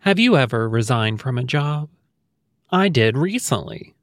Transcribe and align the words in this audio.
Have 0.00 0.18
you 0.18 0.38
ever 0.38 0.66
resigned 0.66 1.20
from 1.20 1.36
a 1.36 1.44
job? 1.44 1.90
I 2.70 2.88
did 2.88 3.18
recently. 3.18 3.94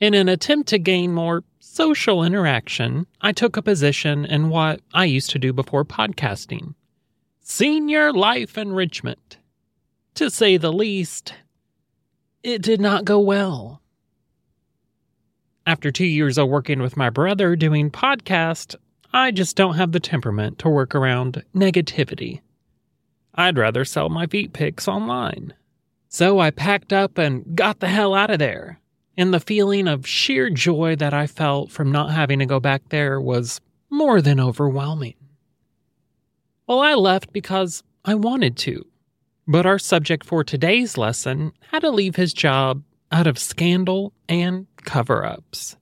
In 0.00 0.14
an 0.14 0.30
attempt 0.30 0.70
to 0.70 0.78
gain 0.78 1.12
more 1.12 1.44
social 1.60 2.24
interaction, 2.24 3.06
I 3.20 3.32
took 3.32 3.58
a 3.58 3.62
position 3.62 4.24
in 4.24 4.48
what 4.48 4.80
I 4.94 5.04
used 5.04 5.28
to 5.30 5.38
do 5.38 5.52
before 5.52 5.84
podcasting 5.84 6.74
senior 7.42 8.14
life 8.14 8.56
enrichment. 8.56 9.36
To 10.14 10.30
say 10.30 10.56
the 10.56 10.72
least, 10.72 11.34
it 12.42 12.62
did 12.62 12.80
not 12.80 13.04
go 13.04 13.20
well. 13.20 13.82
After 15.66 15.90
two 15.90 16.06
years 16.06 16.38
of 16.38 16.48
working 16.48 16.80
with 16.80 16.96
my 16.96 17.10
brother 17.10 17.56
doing 17.56 17.90
podcast, 17.90 18.74
I 19.12 19.32
just 19.32 19.54
don't 19.54 19.76
have 19.76 19.92
the 19.92 20.00
temperament 20.00 20.58
to 20.60 20.70
work 20.70 20.94
around 20.94 21.44
negativity. 21.54 22.40
I'd 23.34 23.58
rather 23.58 23.84
sell 23.84 24.08
my 24.08 24.26
feet 24.26 24.52
pics 24.52 24.88
online. 24.88 25.54
So 26.08 26.40
I 26.40 26.50
packed 26.50 26.92
up 26.92 27.18
and 27.18 27.54
got 27.54 27.80
the 27.80 27.88
hell 27.88 28.14
out 28.14 28.30
of 28.30 28.38
there. 28.38 28.80
And 29.16 29.34
the 29.34 29.40
feeling 29.40 29.88
of 29.88 30.06
sheer 30.06 30.48
joy 30.48 30.96
that 30.96 31.12
I 31.12 31.26
felt 31.26 31.70
from 31.70 31.90
not 31.92 32.12
having 32.12 32.38
to 32.38 32.46
go 32.46 32.60
back 32.60 32.88
there 32.88 33.20
was 33.20 33.60
more 33.90 34.22
than 34.22 34.40
overwhelming. 34.40 35.14
Well, 36.66 36.80
I 36.80 36.94
left 36.94 37.32
because 37.32 37.82
I 38.04 38.14
wanted 38.14 38.56
to. 38.58 38.86
But 39.46 39.66
our 39.66 39.78
subject 39.78 40.24
for 40.24 40.44
today's 40.44 40.98
lesson 40.98 41.52
had 41.70 41.80
to 41.80 41.90
leave 41.90 42.16
his 42.16 42.32
job 42.32 42.82
out 43.10 43.26
of 43.26 43.38
scandal 43.38 44.12
and 44.28 44.66
cover 44.84 45.24
ups. 45.24 45.76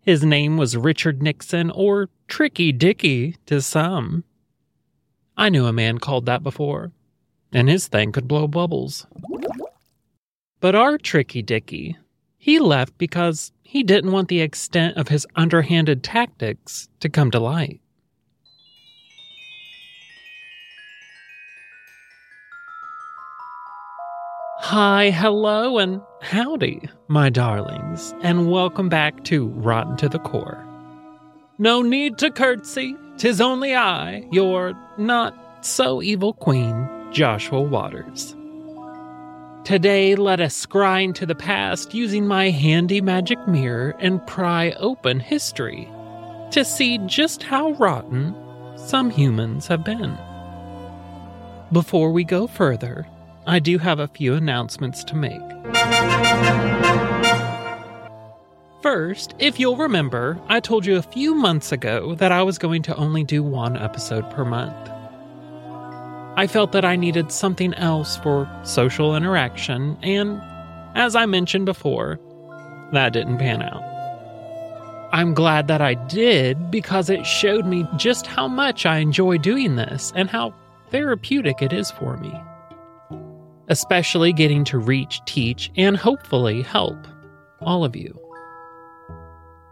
His 0.00 0.24
name 0.24 0.56
was 0.56 0.76
Richard 0.76 1.22
Nixon, 1.22 1.70
or 1.70 2.08
Tricky 2.26 2.72
Dicky 2.72 3.36
to 3.46 3.60
some. 3.60 4.24
I 5.36 5.48
knew 5.48 5.66
a 5.66 5.72
man 5.72 5.98
called 5.98 6.26
that 6.26 6.42
before, 6.42 6.92
and 7.52 7.68
his 7.68 7.88
thing 7.88 8.12
could 8.12 8.28
blow 8.28 8.46
bubbles. 8.46 9.06
But 10.60 10.74
our 10.74 10.98
Tricky 10.98 11.42
Dicky, 11.42 11.96
he 12.38 12.58
left 12.58 12.96
because 12.98 13.52
he 13.62 13.82
didn't 13.82 14.12
want 14.12 14.28
the 14.28 14.40
extent 14.40 14.96
of 14.96 15.08
his 15.08 15.26
underhanded 15.34 16.02
tactics 16.02 16.88
to 17.00 17.08
come 17.08 17.30
to 17.30 17.40
light. 17.40 17.80
Hi, 24.60 25.10
hello, 25.10 25.78
and 25.78 26.00
howdy, 26.20 26.88
my 27.08 27.30
darlings, 27.30 28.14
and 28.22 28.50
welcome 28.50 28.88
back 28.88 29.24
to 29.24 29.48
Rotten 29.48 29.96
to 29.96 30.08
the 30.08 30.20
Core. 30.20 30.64
No 31.58 31.82
need 31.82 32.16
to 32.18 32.30
curtsy, 32.30 32.96
tis 33.18 33.40
only 33.40 33.74
I, 33.74 34.26
your 34.30 34.74
not 34.98 35.34
so 35.64 36.02
evil 36.02 36.32
queen, 36.34 36.88
Joshua 37.12 37.60
Waters. 37.60 38.34
Today, 39.64 40.16
let 40.16 40.40
us 40.40 40.66
scry 40.66 41.04
into 41.04 41.24
the 41.24 41.36
past 41.36 41.94
using 41.94 42.26
my 42.26 42.50
handy 42.50 43.00
magic 43.00 43.38
mirror 43.46 43.94
and 44.00 44.26
pry 44.26 44.72
open 44.72 45.20
history 45.20 45.88
to 46.50 46.64
see 46.64 46.98
just 47.06 47.42
how 47.42 47.72
rotten 47.72 48.34
some 48.76 49.08
humans 49.08 49.68
have 49.68 49.84
been. 49.84 50.18
Before 51.70 52.10
we 52.10 52.24
go 52.24 52.46
further, 52.46 53.06
I 53.46 53.60
do 53.60 53.78
have 53.78 53.98
a 53.98 54.08
few 54.08 54.34
announcements 54.34 55.04
to 55.04 55.16
make. 55.16 55.40
First, 58.82 59.34
if 59.38 59.60
you'll 59.60 59.76
remember, 59.76 60.40
I 60.48 60.58
told 60.58 60.84
you 60.84 60.96
a 60.96 61.02
few 61.02 61.34
months 61.34 61.70
ago 61.70 62.16
that 62.16 62.32
I 62.32 62.42
was 62.42 62.58
going 62.58 62.82
to 62.82 62.96
only 62.96 63.22
do 63.22 63.42
one 63.42 63.76
episode 63.76 64.28
per 64.30 64.44
month. 64.44 64.90
I 66.36 66.48
felt 66.48 66.72
that 66.72 66.84
I 66.84 66.96
needed 66.96 67.30
something 67.30 67.74
else 67.74 68.16
for 68.16 68.50
social 68.64 69.14
interaction, 69.14 69.96
and 70.02 70.42
as 70.96 71.14
I 71.14 71.26
mentioned 71.26 71.66
before, 71.66 72.18
that 72.92 73.12
didn't 73.12 73.38
pan 73.38 73.62
out. 73.62 73.84
I'm 75.12 75.32
glad 75.34 75.68
that 75.68 75.80
I 75.80 75.94
did 75.94 76.70
because 76.70 77.08
it 77.08 77.24
showed 77.24 77.66
me 77.66 77.86
just 77.96 78.26
how 78.26 78.48
much 78.48 78.84
I 78.84 78.98
enjoy 78.98 79.38
doing 79.38 79.76
this 79.76 80.12
and 80.16 80.28
how 80.28 80.54
therapeutic 80.90 81.62
it 81.62 81.72
is 81.72 81.90
for 81.90 82.16
me 82.16 82.32
especially 83.68 84.34
getting 84.34 84.64
to 84.64 84.76
reach, 84.76 85.24
teach, 85.24 85.70
and 85.76 85.96
hopefully 85.96 86.60
help 86.60 86.98
all 87.62 87.84
of 87.84 87.96
you. 87.96 88.21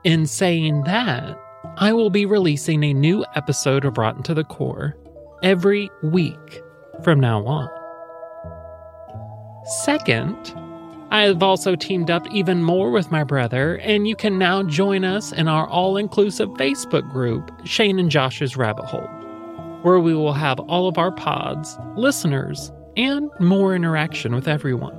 In 0.02 0.24
saying 0.24 0.84
that, 0.84 1.38
I 1.76 1.92
will 1.92 2.08
be 2.08 2.24
releasing 2.24 2.82
a 2.84 2.94
new 2.94 3.22
episode 3.34 3.84
of 3.84 3.98
Rotten 3.98 4.22
to 4.22 4.32
the 4.32 4.44
Core 4.44 4.96
every 5.42 5.90
week 6.02 6.62
from 7.04 7.20
now 7.20 7.44
on. 7.44 7.68
Second, 9.84 10.54
I 11.10 11.24
have 11.24 11.42
also 11.42 11.76
teamed 11.76 12.10
up 12.10 12.26
even 12.30 12.62
more 12.62 12.90
with 12.90 13.10
my 13.10 13.24
brother, 13.24 13.76
and 13.78 14.08
you 14.08 14.16
can 14.16 14.38
now 14.38 14.62
join 14.62 15.04
us 15.04 15.32
in 15.32 15.48
our 15.48 15.68
all 15.68 15.98
inclusive 15.98 16.48
Facebook 16.50 17.10
group, 17.10 17.50
Shane 17.64 17.98
and 17.98 18.10
Josh's 18.10 18.56
Rabbit 18.56 18.86
Hole, 18.86 19.08
where 19.82 20.00
we 20.00 20.14
will 20.14 20.32
have 20.32 20.60
all 20.60 20.88
of 20.88 20.96
our 20.96 21.12
pods, 21.12 21.76
listeners, 21.94 22.72
and 22.96 23.30
more 23.38 23.74
interaction 23.74 24.34
with 24.34 24.48
everyone. 24.48 24.96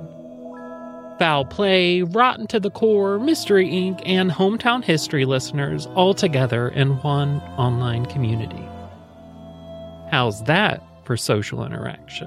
Foul 1.22 1.44
Play, 1.44 2.02
Rotten 2.02 2.48
to 2.48 2.58
the 2.58 2.68
Core, 2.68 3.16
Mystery 3.20 3.68
Inc., 3.68 4.02
and 4.04 4.28
Hometown 4.28 4.82
History 4.82 5.24
listeners 5.24 5.86
all 5.94 6.14
together 6.14 6.70
in 6.70 7.00
one 7.02 7.40
online 7.56 8.06
community. 8.06 8.68
How's 10.10 10.42
that 10.46 10.82
for 11.04 11.16
social 11.16 11.64
interaction? 11.64 12.26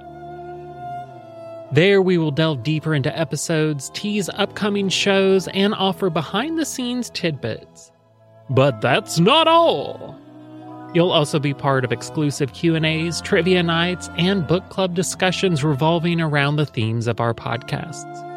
There, 1.74 2.02
we 2.02 2.18
will 2.18 2.32
delve 2.32 2.64
deeper 2.64 2.96
into 2.96 3.14
episodes, 3.20 3.92
tease 3.94 4.30
upcoming 4.30 4.88
shows, 4.88 5.50
and 5.50 5.74
offer 5.74 6.10
behind 6.10 6.58
the 6.58 6.64
scenes 6.64 7.10
tidbits. 7.10 7.92
But 8.50 8.80
that's 8.80 9.20
not 9.20 9.50
all! 9.50 10.18
You'll 10.94 11.12
also 11.12 11.38
be 11.38 11.54
part 11.54 11.84
of 11.84 11.92
exclusive 11.92 12.54
Q&As, 12.54 13.20
trivia 13.20 13.62
nights, 13.62 14.10
and 14.18 14.48
book 14.48 14.70
club 14.70 14.96
discussions 14.96 15.66
revolving 15.66 16.22
around 16.22 16.56
the 16.56 16.66
themes 16.66 17.08
of 17.08 17.20
our 17.20 17.34
podcasts. 17.34 18.35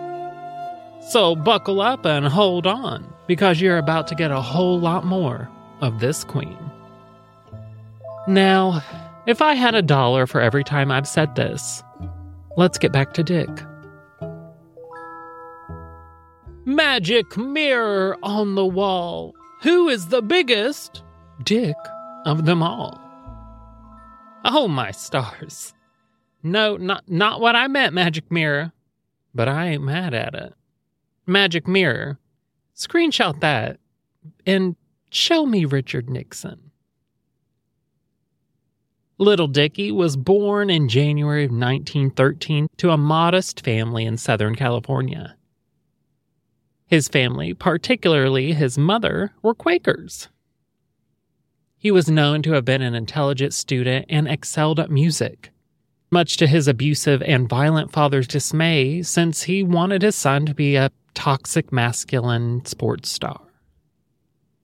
So 1.08 1.34
buckle 1.34 1.80
up 1.80 2.04
and 2.04 2.26
hold 2.26 2.66
on, 2.66 3.10
because 3.26 3.60
you're 3.60 3.78
about 3.78 4.06
to 4.08 4.14
get 4.14 4.30
a 4.30 4.42
whole 4.42 4.78
lot 4.78 5.06
more 5.06 5.48
of 5.80 6.00
this 6.00 6.22
queen. 6.22 6.58
Now, 8.26 8.82
if 9.26 9.40
I 9.40 9.54
had 9.54 9.74
a 9.74 9.80
dollar 9.80 10.26
for 10.26 10.40
every 10.40 10.64
time 10.64 10.90
I've 10.90 11.08
said 11.08 11.34
this, 11.34 11.82
let's 12.58 12.76
get 12.76 12.92
back 12.92 13.14
to 13.14 13.22
Dick. 13.22 13.48
Magic 16.66 17.38
mirror 17.38 18.18
on 18.22 18.54
the 18.54 18.66
wall. 18.66 19.34
Who 19.62 19.88
is 19.88 20.08
the 20.08 20.20
biggest? 20.20 21.02
Dick 21.42 21.76
of 22.26 22.44
them 22.44 22.62
all. 22.62 23.00
Oh 24.44 24.68
my 24.68 24.90
stars. 24.90 25.72
No, 26.42 26.76
not 26.76 27.08
not 27.08 27.40
what 27.40 27.56
I 27.56 27.66
meant, 27.66 27.94
Magic 27.94 28.30
Mirror. 28.30 28.72
But 29.34 29.48
I 29.48 29.68
ain't 29.68 29.82
mad 29.82 30.14
at 30.14 30.34
it. 30.34 30.54
Magic 31.28 31.68
Mirror, 31.68 32.18
screenshot 32.74 33.40
that 33.40 33.78
and 34.46 34.76
show 35.10 35.44
me 35.44 35.66
Richard 35.66 36.08
Nixon. 36.08 36.70
Little 39.18 39.48
Dicky 39.48 39.92
was 39.92 40.16
born 40.16 40.70
in 40.70 40.88
January 40.88 41.44
of 41.44 41.50
1913 41.50 42.68
to 42.78 42.90
a 42.90 42.96
modest 42.96 43.64
family 43.64 44.04
in 44.04 44.16
Southern 44.16 44.54
California. 44.54 45.36
His 46.86 47.08
family, 47.08 47.52
particularly 47.52 48.52
his 48.52 48.78
mother, 48.78 49.32
were 49.42 49.54
Quakers. 49.54 50.28
He 51.76 51.90
was 51.90 52.08
known 52.08 52.42
to 52.42 52.52
have 52.52 52.64
been 52.64 52.80
an 52.80 52.94
intelligent 52.94 53.52
student 53.52 54.06
and 54.08 54.26
excelled 54.26 54.80
at 54.80 54.90
music, 54.90 55.50
much 56.10 56.38
to 56.38 56.46
his 56.46 56.66
abusive 56.66 57.22
and 57.22 57.48
violent 57.48 57.92
father's 57.92 58.26
dismay, 58.26 59.02
since 59.02 59.42
he 59.42 59.62
wanted 59.62 60.02
his 60.02 60.16
son 60.16 60.46
to 60.46 60.54
be 60.54 60.76
a 60.76 60.90
toxic 61.14 61.72
masculine 61.72 62.64
sports 62.64 63.08
star. 63.08 63.40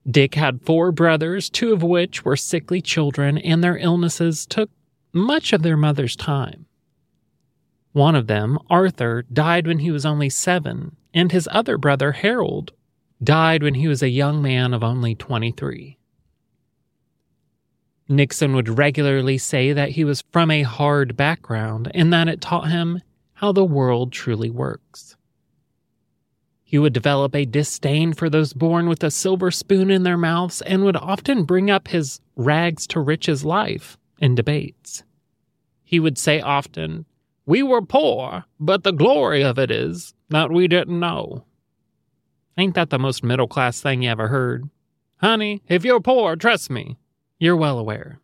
Dick 0.09 0.35
had 0.35 0.61
four 0.61 0.91
brothers, 0.91 1.49
two 1.49 1.73
of 1.73 1.81
which 1.81 2.23
were 2.23 2.37
sickly 2.37 2.81
children, 2.81 3.37
and 3.37 3.63
their 3.63 3.77
illnesses 3.77 4.45
took 4.45 4.69
much 5.13 5.51
of 5.51 5.63
their 5.63 5.77
mother's 5.77 6.15
time. 6.15 6.65
One 7.93 8.15
of 8.15 8.27
them, 8.27 8.59
Arthur, 8.69 9.23
died 9.31 9.65
when 9.65 9.79
he 9.79 9.89
was 9.89 10.05
only 10.05 10.29
seven, 10.29 10.95
and 11.13 11.31
his 11.31 11.47
other 11.51 11.77
brother, 11.77 12.11
Harold, 12.11 12.73
died 13.23 13.63
when 13.63 13.75
he 13.75 13.87
was 13.87 14.03
a 14.03 14.09
young 14.09 14.41
man 14.41 14.73
of 14.73 14.83
only 14.83 15.15
23. 15.15 15.97
Nixon 18.07 18.53
would 18.53 18.77
regularly 18.77 19.37
say 19.37 19.73
that 19.73 19.91
he 19.91 20.03
was 20.03 20.23
from 20.31 20.51
a 20.51 20.61
hard 20.61 21.17
background 21.17 21.89
and 21.95 22.13
that 22.13 22.27
it 22.27 22.41
taught 22.41 22.69
him 22.69 23.01
how 23.35 23.51
the 23.51 23.65
world 23.65 24.11
truly 24.11 24.49
works. 24.49 25.14
He 26.75 26.79
would 26.79 26.91
develop 26.91 27.33
a 27.33 27.45
disdain 27.45 28.11
for 28.11 28.29
those 28.29 28.51
born 28.51 28.89
with 28.89 29.01
a 29.01 29.09
silver 29.09 29.49
spoon 29.49 29.89
in 29.89 30.03
their 30.03 30.17
mouths 30.17 30.61
and 30.63 30.83
would 30.83 30.97
often 30.97 31.45
bring 31.45 31.71
up 31.71 31.87
his 31.87 32.19
rags 32.35 32.85
to 32.87 32.99
riches 32.99 33.45
life 33.45 33.97
in 34.19 34.35
debates. 34.35 35.01
He 35.85 36.01
would 36.01 36.17
say 36.17 36.41
often, 36.41 37.05
We 37.45 37.63
were 37.63 37.81
poor, 37.81 38.43
but 38.59 38.83
the 38.83 38.91
glory 38.91 39.41
of 39.41 39.57
it 39.57 39.71
is 39.71 40.13
that 40.27 40.51
we 40.51 40.67
didn't 40.67 40.99
know. 40.99 41.45
Ain't 42.57 42.75
that 42.75 42.89
the 42.89 42.99
most 42.99 43.23
middle 43.23 43.47
class 43.47 43.79
thing 43.79 44.01
you 44.01 44.09
ever 44.09 44.27
heard? 44.27 44.69
Honey, 45.21 45.63
if 45.69 45.85
you're 45.85 46.01
poor, 46.01 46.35
trust 46.35 46.69
me, 46.69 46.97
you're 47.39 47.55
well 47.55 47.79
aware. 47.79 48.19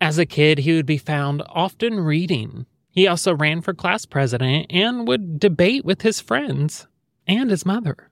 As 0.00 0.16
a 0.16 0.24
kid, 0.24 0.60
he 0.60 0.72
would 0.72 0.86
be 0.86 0.96
found 0.96 1.42
often 1.46 2.00
reading 2.00 2.64
he 2.94 3.08
also 3.08 3.34
ran 3.34 3.60
for 3.60 3.74
class 3.74 4.06
president 4.06 4.66
and 4.70 5.08
would 5.08 5.40
debate 5.40 5.84
with 5.84 6.02
his 6.02 6.20
friends 6.20 6.86
and 7.26 7.50
his 7.50 7.66
mother. 7.66 8.08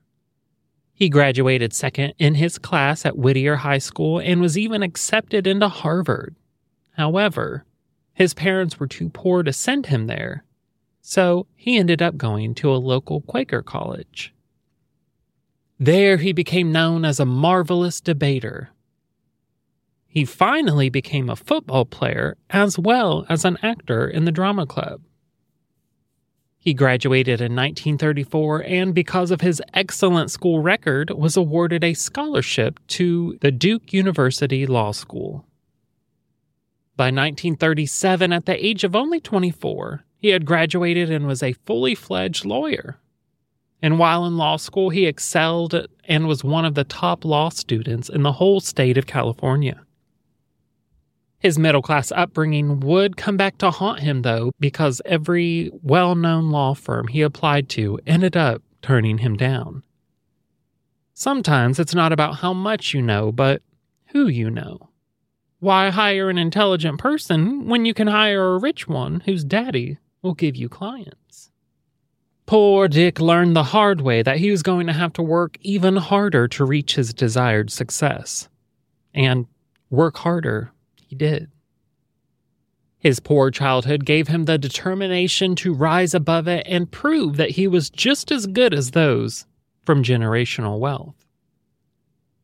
He 0.93 1.09
graduated 1.09 1.73
second 1.73 2.15
in 2.19 2.35
his 2.35 2.59
class 2.59 3.07
at 3.07 3.17
Whittier 3.17 3.57
High 3.57 3.79
School 3.79 4.19
and 4.19 4.41
was 4.41 4.59
even 4.59 4.83
accepted 4.83 5.47
into 5.47 5.69
Harvard. 5.69 6.35
However, 6.97 7.65
his 8.13 8.35
parents 8.35 8.81
were 8.81 8.89
too 8.89 9.09
poor 9.09 9.45
to 9.45 9.53
send 9.53 9.87
him 9.87 10.09
there, 10.09 10.45
so 11.01 11.47
he 11.55 11.79
ended 11.79 12.03
up 12.03 12.17
going 12.17 12.53
to 12.57 12.73
a 12.73 12.75
local 12.75 13.21
Quaker 13.21 13.63
college. 13.63 14.35
There, 15.79 16.17
he 16.17 16.33
became 16.33 16.73
known 16.73 17.05
as 17.05 17.21
a 17.21 17.25
marvelous 17.25 18.01
debater 18.01 18.71
he 20.13 20.27
finally 20.27 20.91
became 20.91 21.31
a 21.31 21.37
football 21.37 21.87
player 21.87 22.37
as 22.51 22.79
well 22.79 23.25
as 23.31 23.47
an 23.47 23.57
actor 23.63 24.07
in 24.07 24.27
the 24.27 24.31
drama 24.31 24.67
club. 24.67 25.01
He 26.59 26.75
graduated 26.75 27.41
in 27.41 27.57
1934 27.57 28.63
and, 28.65 28.95
because 28.95 29.31
of 29.31 29.41
his 29.41 29.63
excellent 29.73 30.31
school 30.31 30.61
record, 30.61 31.09
was 31.13 31.35
awarded 31.35 31.83
a 31.83 31.95
scholarship 31.95 32.79
to 32.89 33.39
the 33.41 33.51
Duke 33.51 33.95
University 33.95 34.67
Law 34.67 34.93
School. 34.93 35.47
By 36.95 37.07
1937, 37.07 38.35
at 38.35 38.45
the 38.45 38.63
age 38.63 38.85
of 38.85 38.95
only 38.95 39.19
24, 39.19 40.05
he 40.19 40.29
had 40.29 40.45
graduated 40.45 41.11
and 41.11 41.27
was 41.27 41.43
a 41.43 41.55
fully 41.65 41.95
fledged 41.95 42.45
lawyer. 42.45 42.99
And 43.81 43.99
while 43.99 44.27
in 44.27 44.37
law 44.37 44.59
school, 44.59 44.91
he 44.91 45.07
excelled 45.07 45.87
and 46.05 46.29
was 46.29 46.45
one 46.45 46.67
of 46.67 46.75
the 46.75 46.85
top 46.85 47.25
law 47.25 47.49
students 47.49 48.11
in 48.11 48.25
the 48.25 48.33
whole 48.33 48.61
state 48.61 48.99
of 48.99 49.07
California. 49.07 49.81
His 51.43 51.59
middle 51.59 51.83
class 51.83 52.13
upbringing 52.13 52.79
would 52.81 53.17
come 53.17 53.37
back 53.37 53.59
to 53.59 53.73
haunt 53.73 53.99
him, 53.99 54.23
though, 54.23 54.53
because 54.61 55.03
every 55.05 55.73
well 55.83 56.15
known 56.15 56.51
law 56.51 56.75
firm 56.75 57.09
he 57.09 57.21
applied 57.21 57.69
to 57.71 57.99
ended 58.07 58.37
up 58.37 58.63
turning 58.81 59.19
him 59.19 59.37
down. 59.37 59.83
Sometimes 61.15 61.81
it's 61.81 61.97
not 61.97 62.13
about 62.13 62.37
how 62.37 62.53
much 62.53 62.95
you 62.95 63.03
know, 63.03 63.33
but 63.33 63.61
who 64.13 64.29
you 64.29 64.51
know. 64.51 64.91
Why 65.59 65.91
hire 65.91 66.31
an 66.31 66.39
intelligent 66.39 67.01
person 67.01 67.67
when 67.67 67.85
you 67.85 67.95
can 67.95 68.07
hire 68.07 68.55
a 68.55 68.59
rich 68.59 68.87
one 68.87 69.21
whose 69.21 69.43
daddy 69.43 69.99
will 70.23 70.35
give 70.35 70.55
you 70.55 70.69
clients? 70.69 71.51
Poor 72.47 72.87
Dick 72.87 73.21
learned 73.21 73.57
the 73.57 73.63
hard 73.65 74.01
way 74.01 74.23
that 74.23 74.39
he 74.39 74.51
was 74.51 74.63
going 74.63 74.87
to 74.87 74.93
have 74.93 75.13
to 75.15 75.23
work 75.23 75.57
even 75.61 75.97
harder 75.97 76.47
to 76.49 76.65
reach 76.65 76.95
his 76.95 77.13
desired 77.13 77.71
success. 77.71 78.49
And 79.15 79.47
work 79.91 80.19
harder 80.19 80.72
he 81.13 81.17
did. 81.17 81.51
His 82.99 83.21
poor 83.21 83.51
childhood 83.51 84.07
gave 84.07 84.29
him 84.29 84.47
the 84.47 84.57
determination 84.57 85.55
to 85.57 85.75
rise 85.75 86.15
above 86.15 86.49
it 86.49 86.67
and 86.67 86.91
prove 86.91 87.37
that 87.37 87.51
he 87.51 87.69
was 87.69 87.91
just 87.91 88.33
as 88.33 88.47
good 88.47 88.73
as 88.73 88.93
those 88.93 89.45
from 89.85 90.03
generational 90.03 90.79
wealth. 90.79 91.27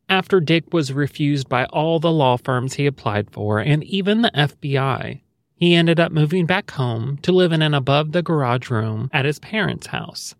After 0.07 0.39
Dick 0.39 0.75
was 0.75 0.93
refused 0.93 1.49
by 1.49 1.65
all 1.67 1.99
the 1.99 2.13
law 2.13 2.37
firms 2.37 2.75
he 2.75 2.85
applied 2.85 3.31
for 3.31 3.59
and 3.59 3.83
even 3.85 4.21
the 4.21 4.33
FBI, 4.35 5.23
he 5.55 5.75
ended 5.75 5.99
up 5.99 6.13
moving 6.13 6.45
back 6.45 6.73
home 6.73 7.17
to 7.23 7.33
live 7.33 7.53
in 7.53 7.63
an 7.63 7.73
above 7.73 8.13
the 8.13 8.23
garage 8.23 8.69
room 8.69 9.09
at 9.15 9.25
his 9.25 9.39
parents' 9.39 9.87
house 9.87 10.35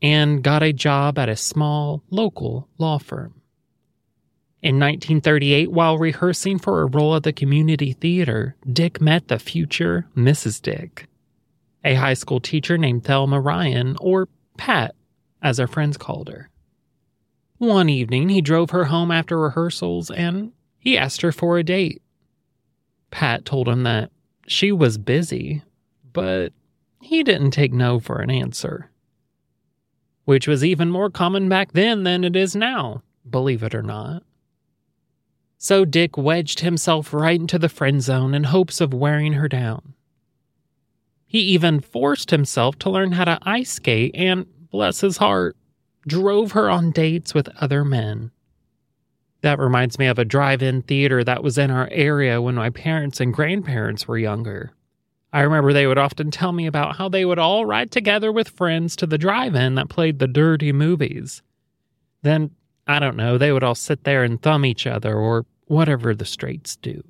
and 0.00 0.42
got 0.42 0.62
a 0.62 0.72
job 0.72 1.18
at 1.18 1.28
a 1.28 1.36
small 1.36 2.02
local 2.08 2.66
law 2.78 2.96
firm. 2.96 3.37
In 4.60 4.74
1938, 4.80 5.70
while 5.70 5.98
rehearsing 5.98 6.58
for 6.58 6.82
a 6.82 6.86
role 6.86 7.14
at 7.14 7.22
the 7.22 7.32
community 7.32 7.92
theater, 7.92 8.56
Dick 8.70 9.00
met 9.00 9.28
the 9.28 9.38
future 9.38 10.06
Mrs. 10.16 10.60
Dick, 10.60 11.06
a 11.84 11.94
high 11.94 12.14
school 12.14 12.40
teacher 12.40 12.76
named 12.76 13.04
Thelma 13.04 13.40
Ryan, 13.40 13.96
or 14.00 14.28
Pat, 14.56 14.96
as 15.40 15.58
her 15.58 15.68
friends 15.68 15.96
called 15.96 16.28
her. 16.28 16.50
One 17.58 17.88
evening, 17.88 18.30
he 18.30 18.40
drove 18.40 18.70
her 18.70 18.86
home 18.86 19.12
after 19.12 19.38
rehearsals 19.38 20.10
and 20.10 20.52
he 20.78 20.98
asked 20.98 21.22
her 21.22 21.30
for 21.30 21.58
a 21.58 21.62
date. 21.62 22.02
Pat 23.12 23.44
told 23.44 23.68
him 23.68 23.84
that 23.84 24.10
she 24.48 24.72
was 24.72 24.98
busy, 24.98 25.62
but 26.12 26.52
he 27.00 27.22
didn't 27.22 27.52
take 27.52 27.72
no 27.72 28.00
for 28.00 28.20
an 28.20 28.30
answer. 28.30 28.90
Which 30.24 30.48
was 30.48 30.64
even 30.64 30.90
more 30.90 31.10
common 31.10 31.48
back 31.48 31.72
then 31.72 32.02
than 32.02 32.24
it 32.24 32.34
is 32.34 32.56
now, 32.56 33.02
believe 33.28 33.62
it 33.62 33.74
or 33.74 33.82
not. 33.82 34.24
So 35.60 35.84
Dick 35.84 36.16
wedged 36.16 36.60
himself 36.60 37.12
right 37.12 37.38
into 37.38 37.58
the 37.58 37.68
friend 37.68 38.00
zone 38.00 38.32
in 38.32 38.44
hopes 38.44 38.80
of 38.80 38.94
wearing 38.94 39.32
her 39.32 39.48
down. 39.48 39.94
He 41.26 41.40
even 41.40 41.80
forced 41.80 42.30
himself 42.30 42.78
to 42.78 42.90
learn 42.90 43.12
how 43.12 43.24
to 43.24 43.38
ice 43.42 43.72
skate 43.72 44.12
and, 44.14 44.46
bless 44.70 45.00
his 45.00 45.16
heart, 45.16 45.56
drove 46.06 46.52
her 46.52 46.70
on 46.70 46.92
dates 46.92 47.34
with 47.34 47.48
other 47.60 47.84
men. 47.84 48.30
That 49.42 49.58
reminds 49.58 49.98
me 49.98 50.06
of 50.06 50.18
a 50.18 50.24
drive 50.24 50.62
in 50.62 50.82
theater 50.82 51.24
that 51.24 51.42
was 51.42 51.58
in 51.58 51.72
our 51.72 51.88
area 51.90 52.40
when 52.40 52.54
my 52.54 52.70
parents 52.70 53.20
and 53.20 53.34
grandparents 53.34 54.06
were 54.06 54.16
younger. 54.16 54.72
I 55.32 55.40
remember 55.40 55.72
they 55.72 55.86
would 55.88 55.98
often 55.98 56.30
tell 56.30 56.52
me 56.52 56.66
about 56.66 56.96
how 56.96 57.08
they 57.08 57.24
would 57.24 57.38
all 57.38 57.66
ride 57.66 57.90
together 57.90 58.32
with 58.32 58.48
friends 58.48 58.94
to 58.96 59.06
the 59.06 59.18
drive 59.18 59.54
in 59.56 59.74
that 59.74 59.90
played 59.90 60.20
the 60.20 60.28
dirty 60.28 60.72
movies. 60.72 61.42
Then 62.22 62.52
I 62.88 62.98
don't 62.98 63.16
know, 63.16 63.36
they 63.36 63.52
would 63.52 63.62
all 63.62 63.74
sit 63.74 64.04
there 64.04 64.24
and 64.24 64.40
thumb 64.40 64.64
each 64.64 64.86
other 64.86 65.14
or 65.14 65.44
whatever 65.66 66.14
the 66.14 66.24
straights 66.24 66.74
do. 66.76 67.04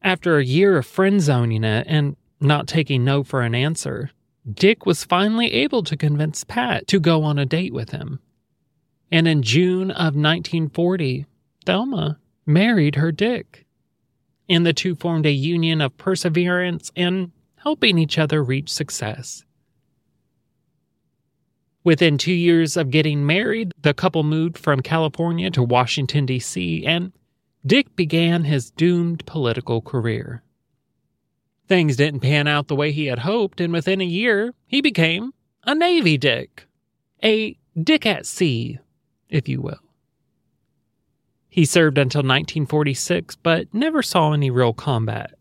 After 0.00 0.38
a 0.38 0.44
year 0.44 0.78
of 0.78 0.86
friend 0.86 1.20
zoning 1.20 1.64
it 1.64 1.86
and 1.88 2.16
not 2.40 2.68
taking 2.68 3.04
no 3.04 3.24
for 3.24 3.42
an 3.42 3.54
answer, 3.54 4.10
Dick 4.50 4.86
was 4.86 5.04
finally 5.04 5.52
able 5.52 5.82
to 5.82 5.96
convince 5.96 6.44
Pat 6.44 6.86
to 6.86 7.00
go 7.00 7.24
on 7.24 7.38
a 7.38 7.44
date 7.44 7.74
with 7.74 7.90
him. 7.90 8.20
And 9.10 9.26
in 9.26 9.42
June 9.42 9.90
of 9.90 10.14
1940, 10.14 11.26
Thelma 11.66 12.18
married 12.46 12.94
her 12.94 13.12
Dick. 13.12 13.66
And 14.48 14.64
the 14.64 14.72
two 14.72 14.94
formed 14.94 15.26
a 15.26 15.32
union 15.32 15.80
of 15.80 15.96
perseverance 15.98 16.90
and 16.96 17.32
helping 17.56 17.98
each 17.98 18.18
other 18.18 18.42
reach 18.42 18.70
success. 18.70 19.44
Within 21.82 22.18
two 22.18 22.32
years 22.32 22.76
of 22.76 22.90
getting 22.90 23.24
married, 23.24 23.72
the 23.80 23.94
couple 23.94 24.22
moved 24.22 24.58
from 24.58 24.80
California 24.80 25.50
to 25.50 25.62
Washington, 25.62 26.26
D.C., 26.26 26.84
and 26.84 27.12
Dick 27.64 27.96
began 27.96 28.44
his 28.44 28.70
doomed 28.70 29.24
political 29.26 29.80
career. 29.80 30.42
Things 31.68 31.96
didn't 31.96 32.20
pan 32.20 32.46
out 32.46 32.68
the 32.68 32.76
way 32.76 32.92
he 32.92 33.06
had 33.06 33.20
hoped, 33.20 33.60
and 33.60 33.72
within 33.72 34.00
a 34.00 34.04
year, 34.04 34.54
he 34.66 34.80
became 34.80 35.32
a 35.64 35.74
Navy 35.74 36.18
Dick. 36.18 36.66
A 37.22 37.56
Dick 37.80 38.04
at 38.04 38.26
sea, 38.26 38.78
if 39.28 39.48
you 39.48 39.60
will. 39.60 39.78
He 41.48 41.64
served 41.64 41.98
until 41.98 42.20
1946, 42.20 43.36
but 43.36 43.72
never 43.72 44.02
saw 44.02 44.32
any 44.32 44.50
real 44.50 44.72
combat. 44.72 45.34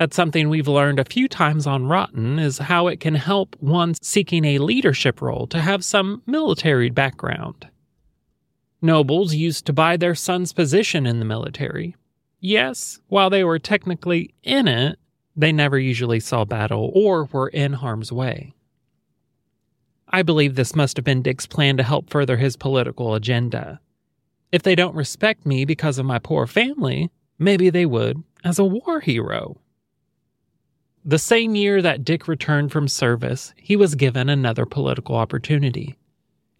That's 0.00 0.16
something 0.16 0.48
we've 0.48 0.66
learned 0.66 0.98
a 0.98 1.04
few 1.04 1.28
times 1.28 1.66
on 1.66 1.84
Rotten 1.84 2.38
is 2.38 2.56
how 2.56 2.86
it 2.86 3.00
can 3.00 3.16
help 3.16 3.54
one 3.60 3.92
seeking 4.00 4.46
a 4.46 4.56
leadership 4.56 5.20
role 5.20 5.46
to 5.48 5.60
have 5.60 5.84
some 5.84 6.22
military 6.24 6.88
background. 6.88 7.68
Nobles 8.80 9.34
used 9.34 9.66
to 9.66 9.74
buy 9.74 9.98
their 9.98 10.14
son's 10.14 10.54
position 10.54 11.04
in 11.04 11.18
the 11.18 11.26
military. 11.26 11.96
Yes, 12.40 12.98
while 13.08 13.28
they 13.28 13.44
were 13.44 13.58
technically 13.58 14.32
in 14.42 14.68
it, 14.68 14.98
they 15.36 15.52
never 15.52 15.78
usually 15.78 16.18
saw 16.18 16.46
battle 16.46 16.90
or 16.94 17.26
were 17.26 17.48
in 17.48 17.74
harm's 17.74 18.10
way. 18.10 18.54
I 20.08 20.22
believe 20.22 20.54
this 20.54 20.74
must 20.74 20.96
have 20.96 21.04
been 21.04 21.20
Dick's 21.20 21.46
plan 21.46 21.76
to 21.76 21.82
help 21.82 22.08
further 22.08 22.38
his 22.38 22.56
political 22.56 23.14
agenda. 23.14 23.80
If 24.50 24.62
they 24.62 24.74
don't 24.74 24.96
respect 24.96 25.44
me 25.44 25.66
because 25.66 25.98
of 25.98 26.06
my 26.06 26.18
poor 26.18 26.46
family, 26.46 27.10
maybe 27.38 27.68
they 27.68 27.84
would 27.84 28.24
as 28.42 28.58
a 28.58 28.64
war 28.64 29.00
hero. 29.00 29.60
The 31.04 31.18
same 31.18 31.54
year 31.54 31.80
that 31.80 32.04
Dick 32.04 32.28
returned 32.28 32.72
from 32.72 32.86
service, 32.86 33.54
he 33.56 33.74
was 33.74 33.94
given 33.94 34.28
another 34.28 34.66
political 34.66 35.16
opportunity 35.16 35.96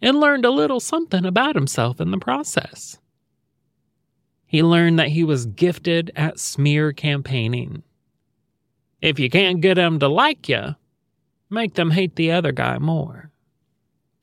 and 0.01 0.19
learned 0.19 0.45
a 0.45 0.51
little 0.51 0.79
something 0.79 1.25
about 1.25 1.55
himself 1.55 2.01
in 2.01 2.09
the 2.09 2.17
process. 2.17 2.97
He 4.47 4.63
learned 4.63 4.97
that 4.99 5.09
he 5.09 5.23
was 5.23 5.45
gifted 5.45 6.11
at 6.15 6.39
smear 6.39 6.91
campaigning. 6.91 7.83
If 8.99 9.19
you 9.19 9.29
can't 9.29 9.61
get 9.61 9.75
them 9.75 9.99
to 9.99 10.07
like 10.07 10.49
you, 10.49 10.75
make 11.49 11.75
them 11.75 11.91
hate 11.91 12.15
the 12.15 12.31
other 12.31 12.51
guy 12.51 12.79
more. 12.79 13.31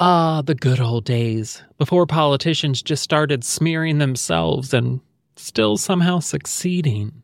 Ah, 0.01 0.43
the 0.43 0.55
good 0.55 0.81
old 0.81 1.05
days, 1.05 1.63
before 1.77 2.07
politicians 2.07 2.83
just 2.83 3.03
started 3.03 3.43
smearing 3.43 3.99
themselves 3.99 4.75
and 4.75 5.01
still 5.37 5.77
somehow 5.77 6.19
succeeding. 6.19 7.23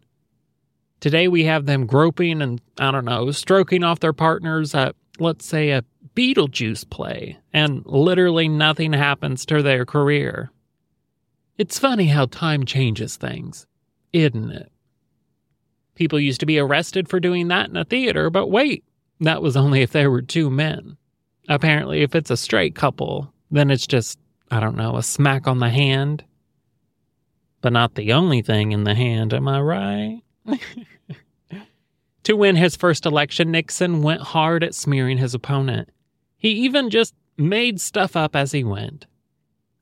Today 1.04 1.28
we 1.28 1.44
have 1.44 1.66
them 1.66 1.84
groping 1.84 2.40
and, 2.40 2.62
I 2.78 2.90
don't 2.90 3.04
know, 3.04 3.30
stroking 3.30 3.84
off 3.84 4.00
their 4.00 4.14
partners 4.14 4.75
at, 4.75 4.96
let's 5.18 5.44
say, 5.44 5.68
a 5.68 5.84
Beetlejuice 6.16 6.88
play, 6.88 7.37
and 7.52 7.84
literally 7.84 8.49
nothing 8.49 8.94
happens 8.94 9.44
to 9.44 9.62
their 9.62 9.84
career. 9.84 10.50
It's 11.58 11.78
funny 11.78 12.06
how 12.06 12.25
time 12.25 12.64
changes 12.64 13.18
things, 13.18 13.66
isn't 14.14 14.50
it? 14.50 14.73
People 15.94 16.18
used 16.18 16.40
to 16.40 16.46
be 16.46 16.58
arrested 16.58 17.06
for 17.06 17.20
doing 17.20 17.49
that 17.49 17.68
in 17.68 17.76
a 17.76 17.84
theater, 17.84 18.30
but 18.30 18.46
wait, 18.46 18.82
that 19.20 19.42
was 19.42 19.58
only 19.58 19.82
if 19.82 19.92
there 19.92 20.11
were 20.11 20.23
two 20.23 20.49
men. 20.49 20.96
Apparently, 21.50 22.00
if 22.00 22.14
it's 22.14 22.30
a 22.30 22.37
straight 22.38 22.75
couple, 22.75 23.30
then 23.50 23.70
it's 23.70 23.87
just, 23.87 24.18
I 24.50 24.58
don't 24.58 24.78
know, 24.78 24.96
a 24.96 25.02
smack 25.02 25.46
on 25.46 25.58
the 25.58 25.68
hand. 25.68 26.25
But 27.61 27.75
not 27.75 27.94
the 27.94 28.14
only 28.14 28.40
thing 28.40 28.73
in 28.73 28.84
the 28.84 28.94
hand, 28.94 29.34
am 29.34 29.49
I 29.49 29.61
right? 29.61 30.24
To 32.24 32.36
win 32.36 32.56
his 32.56 32.76
first 32.76 33.06
election, 33.06 33.50
Nixon 33.50 34.02
went 34.02 34.22
hard 34.22 34.64
at 34.64 34.74
smearing 34.74 35.18
his 35.18 35.34
opponent. 35.34 35.88
He 36.36 36.50
even 36.50 36.90
just 36.90 37.14
made 37.36 37.80
stuff 37.80 38.16
up 38.16 38.36
as 38.36 38.52
he 38.52 38.64
went, 38.64 39.06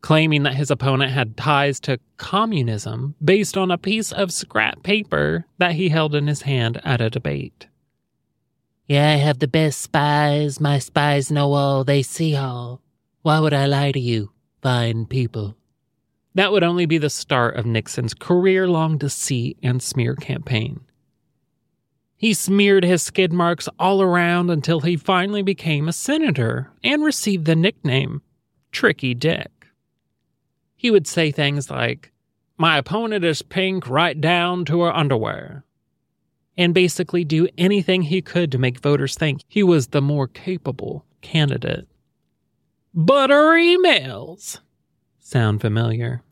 claiming 0.01 0.43
that 0.45 0.55
his 0.55 0.71
opponent 0.71 1.13
had 1.13 1.37
ties 1.37 1.81
to 1.81 1.99
communism 2.17 3.15
based 3.23 3.57
on 3.57 3.71
a 3.71 3.79
piece 3.79 4.13
of 4.13 4.33
scrap 4.33 4.83
paper 4.83 5.47
that 5.59 5.73
he 5.73 5.89
held 5.89 6.15
in 6.15 6.27
his 6.27 6.43
hand 6.43 6.81
at 6.85 7.01
a 7.01 7.11
debate. 7.11 7.67
Yeah, 8.87 9.11
I 9.11 9.17
have 9.17 9.39
the 9.39 9.49
best 9.49 9.81
spies. 9.81 10.61
My 10.61 10.79
spies 10.79 11.31
know 11.31 11.53
all, 11.53 11.85
they 11.85 12.03
see 12.03 12.37
all. 12.37 12.81
Why 13.23 13.39
would 13.39 13.55
I 13.55 13.67
lie 13.67 13.93
to 13.93 14.01
you, 14.01 14.33
fine 14.61 15.07
people? 15.07 15.57
That 16.35 16.53
would 16.53 16.63
only 16.63 16.87
be 16.87 16.99
the 16.99 17.11
start 17.11 17.57
of 17.57 17.67
Nixon's 17.67 18.15
career 18.15 18.67
long 18.69 18.97
deceit 18.97 19.59
and 19.63 19.83
smear 19.83 20.15
campaign. 20.15 20.81
He 22.17 22.35
smeared 22.35 22.85
his 22.85 23.03
skid 23.03 23.33
marks 23.33 23.69
all 23.79 24.01
around 24.01 24.49
until 24.49 24.81
he 24.81 24.97
finally 24.97 25.43
became 25.43 25.89
a 25.89 25.93
senator 25.93 26.71
and 26.83 27.03
received 27.03 27.47
the 27.47 27.57
nickname 27.57 28.23
Tricky 28.71 29.13
Dick. 29.13 29.51
He 30.77 30.91
would 30.91 31.07
say 31.07 31.31
things 31.31 31.69
like, 31.69 32.13
My 32.57 32.79
opponent 32.79 33.25
is 33.25 33.43
pink 33.43 33.89
right 33.89 34.19
down 34.19 34.65
to 34.67 34.83
her 34.83 34.95
underwear, 34.95 35.65
and 36.57 36.73
basically 36.73 37.25
do 37.25 37.49
anything 37.59 38.03
he 38.03 38.23
could 38.23 38.53
to 38.53 38.59
make 38.59 38.79
voters 38.79 39.17
think 39.17 39.43
he 39.49 39.63
was 39.63 39.89
the 39.89 40.01
more 40.01 40.29
capable 40.29 41.05
candidate. 41.21 41.89
Butter 42.95 43.55
emails! 43.55 44.61
Sound 45.33 45.63
familiar? 45.63 46.23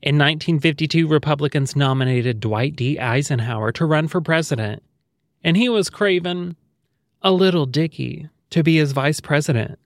In 0.00 0.16
1952, 0.16 1.06
Republicans 1.06 1.76
nominated 1.76 2.40
Dwight 2.40 2.74
D. 2.76 2.98
Eisenhower 2.98 3.72
to 3.72 3.84
run 3.84 4.08
for 4.08 4.22
president, 4.22 4.82
and 5.42 5.56
he 5.56 5.68
was 5.68 5.90
craving 5.90 6.56
a 7.20 7.30
little 7.30 7.66
Dicky 7.66 8.28
to 8.50 8.62
be 8.62 8.76
his 8.76 8.92
vice 8.92 9.20
president. 9.20 9.78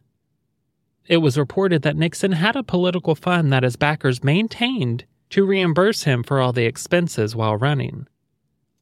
It 1.06 1.18
was 1.18 1.36
reported 1.36 1.82
that 1.82 1.96
Nixon 1.96 2.32
had 2.32 2.54
a 2.54 2.62
political 2.62 3.14
fund 3.14 3.52
that 3.52 3.64
his 3.64 3.76
backers 3.76 4.22
maintained 4.22 5.04
to 5.30 5.44
reimburse 5.44 6.04
him 6.04 6.22
for 6.22 6.40
all 6.40 6.52
the 6.52 6.66
expenses 6.66 7.34
while 7.34 7.56
running. 7.56 8.06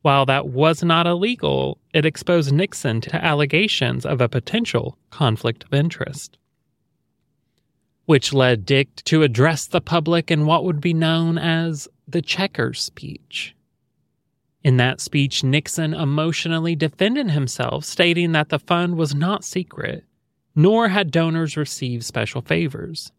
While 0.02 0.26
that 0.26 0.48
was 0.48 0.82
not 0.82 1.06
illegal, 1.06 1.78
it 1.94 2.04
exposed 2.04 2.52
Nixon 2.52 3.00
to 3.02 3.24
allegations 3.24 4.04
of 4.04 4.20
a 4.20 4.28
potential 4.28 4.98
conflict 5.10 5.64
of 5.64 5.72
interest 5.72 6.36
which 8.06 8.32
led 8.32 8.64
Dick 8.64 8.94
to 9.04 9.22
address 9.22 9.66
the 9.66 9.80
public 9.80 10.30
in 10.30 10.46
what 10.46 10.64
would 10.64 10.80
be 10.80 10.94
known 10.94 11.36
as 11.36 11.88
the 12.08 12.22
Checker 12.22 12.72
speech. 12.72 13.54
In 14.62 14.78
that 14.78 15.00
speech, 15.00 15.44
Nixon 15.44 15.92
emotionally 15.92 16.74
defended 16.74 17.32
himself, 17.32 17.84
stating 17.84 18.32
that 18.32 18.48
the 18.48 18.58
fund 18.58 18.96
was 18.96 19.14
not 19.14 19.44
secret, 19.44 20.04
nor 20.54 20.88
had 20.88 21.10
donors 21.10 21.56
received 21.56 22.04
special 22.04 22.40
favors. 22.40 23.12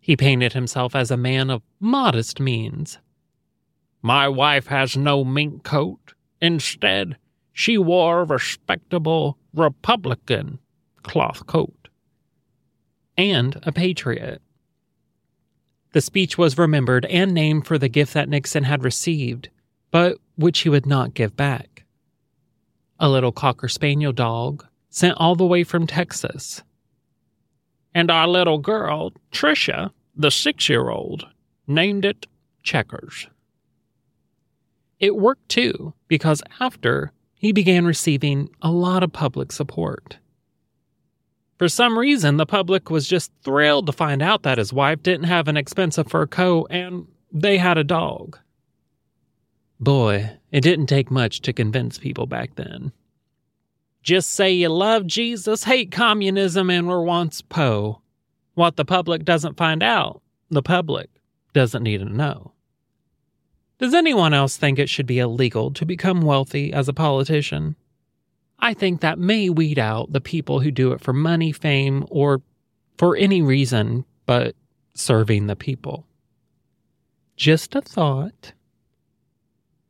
He 0.00 0.16
painted 0.16 0.52
himself 0.52 0.96
as 0.96 1.10
a 1.10 1.16
man 1.16 1.50
of 1.50 1.62
modest 1.78 2.40
means. 2.40 2.98
My 4.00 4.26
wife 4.28 4.66
has 4.68 4.96
no 4.96 5.24
mink 5.24 5.62
coat. 5.62 6.14
Instead, 6.40 7.16
she 7.52 7.78
wore 7.78 8.22
a 8.22 8.24
respectable 8.24 9.38
Republican 9.54 10.58
cloth 11.02 11.46
coat 11.46 11.81
and 13.16 13.60
a 13.62 13.72
patriot. 13.72 14.40
The 15.92 16.00
speech 16.00 16.38
was 16.38 16.58
remembered 16.58 17.04
and 17.06 17.32
named 17.32 17.66
for 17.66 17.78
the 17.78 17.88
gift 17.88 18.14
that 18.14 18.28
Nixon 18.28 18.64
had 18.64 18.82
received, 18.82 19.50
but 19.90 20.18
which 20.36 20.60
he 20.60 20.68
would 20.68 20.86
not 20.86 21.14
give 21.14 21.36
back. 21.36 21.84
A 22.98 23.08
little 23.08 23.32
Cocker 23.32 23.68
Spaniel 23.68 24.12
dog 24.12 24.66
sent 24.88 25.16
all 25.18 25.34
the 25.34 25.46
way 25.46 25.64
from 25.64 25.86
Texas. 25.86 26.62
And 27.94 28.10
our 28.10 28.26
little 28.26 28.58
girl, 28.58 29.12
Tricia, 29.32 29.90
the 30.16 30.30
six 30.30 30.68
year 30.68 30.88
old, 30.88 31.26
named 31.66 32.04
it 32.04 32.26
Checkers. 32.62 33.28
It 35.00 35.16
worked 35.16 35.48
too, 35.48 35.94
because 36.06 36.42
after, 36.60 37.12
he 37.34 37.52
began 37.52 37.84
receiving 37.84 38.48
a 38.62 38.70
lot 38.70 39.02
of 39.02 39.12
public 39.12 39.50
support. 39.50 40.18
For 41.62 41.68
some 41.68 41.96
reason, 41.96 42.38
the 42.38 42.44
public 42.44 42.90
was 42.90 43.06
just 43.06 43.30
thrilled 43.44 43.86
to 43.86 43.92
find 43.92 44.20
out 44.20 44.42
that 44.42 44.58
his 44.58 44.72
wife 44.72 45.00
didn't 45.00 45.28
have 45.28 45.46
an 45.46 45.56
expensive 45.56 46.08
fur 46.08 46.26
coat 46.26 46.66
and 46.70 47.06
they 47.32 47.56
had 47.56 47.78
a 47.78 47.84
dog. 47.84 48.36
Boy, 49.78 50.38
it 50.50 50.62
didn't 50.62 50.88
take 50.88 51.08
much 51.08 51.40
to 51.42 51.52
convince 51.52 51.98
people 51.98 52.26
back 52.26 52.56
then. 52.56 52.90
Just 54.02 54.30
say 54.32 54.50
you 54.50 54.70
love 54.70 55.06
Jesus, 55.06 55.62
hate 55.62 55.92
communism, 55.92 56.68
and 56.68 56.88
were 56.88 57.04
once 57.04 57.42
Poe. 57.42 58.02
What 58.54 58.74
the 58.74 58.84
public 58.84 59.24
doesn't 59.24 59.56
find 59.56 59.84
out, 59.84 60.20
the 60.50 60.62
public 60.62 61.10
doesn't 61.52 61.84
need 61.84 61.98
to 61.98 62.06
know. 62.06 62.50
Does 63.78 63.94
anyone 63.94 64.34
else 64.34 64.56
think 64.56 64.80
it 64.80 64.88
should 64.88 65.06
be 65.06 65.20
illegal 65.20 65.70
to 65.74 65.86
become 65.86 66.22
wealthy 66.22 66.72
as 66.72 66.88
a 66.88 66.92
politician? 66.92 67.76
I 68.62 68.74
think 68.74 69.00
that 69.00 69.18
may 69.18 69.50
weed 69.50 69.80
out 69.80 70.12
the 70.12 70.20
people 70.20 70.60
who 70.60 70.70
do 70.70 70.92
it 70.92 71.00
for 71.00 71.12
money, 71.12 71.50
fame, 71.50 72.06
or 72.08 72.42
for 72.96 73.16
any 73.16 73.42
reason 73.42 74.04
but 74.24 74.54
serving 74.94 75.48
the 75.48 75.56
people. 75.56 76.06
Just 77.36 77.74
a 77.74 77.80
thought. 77.80 78.52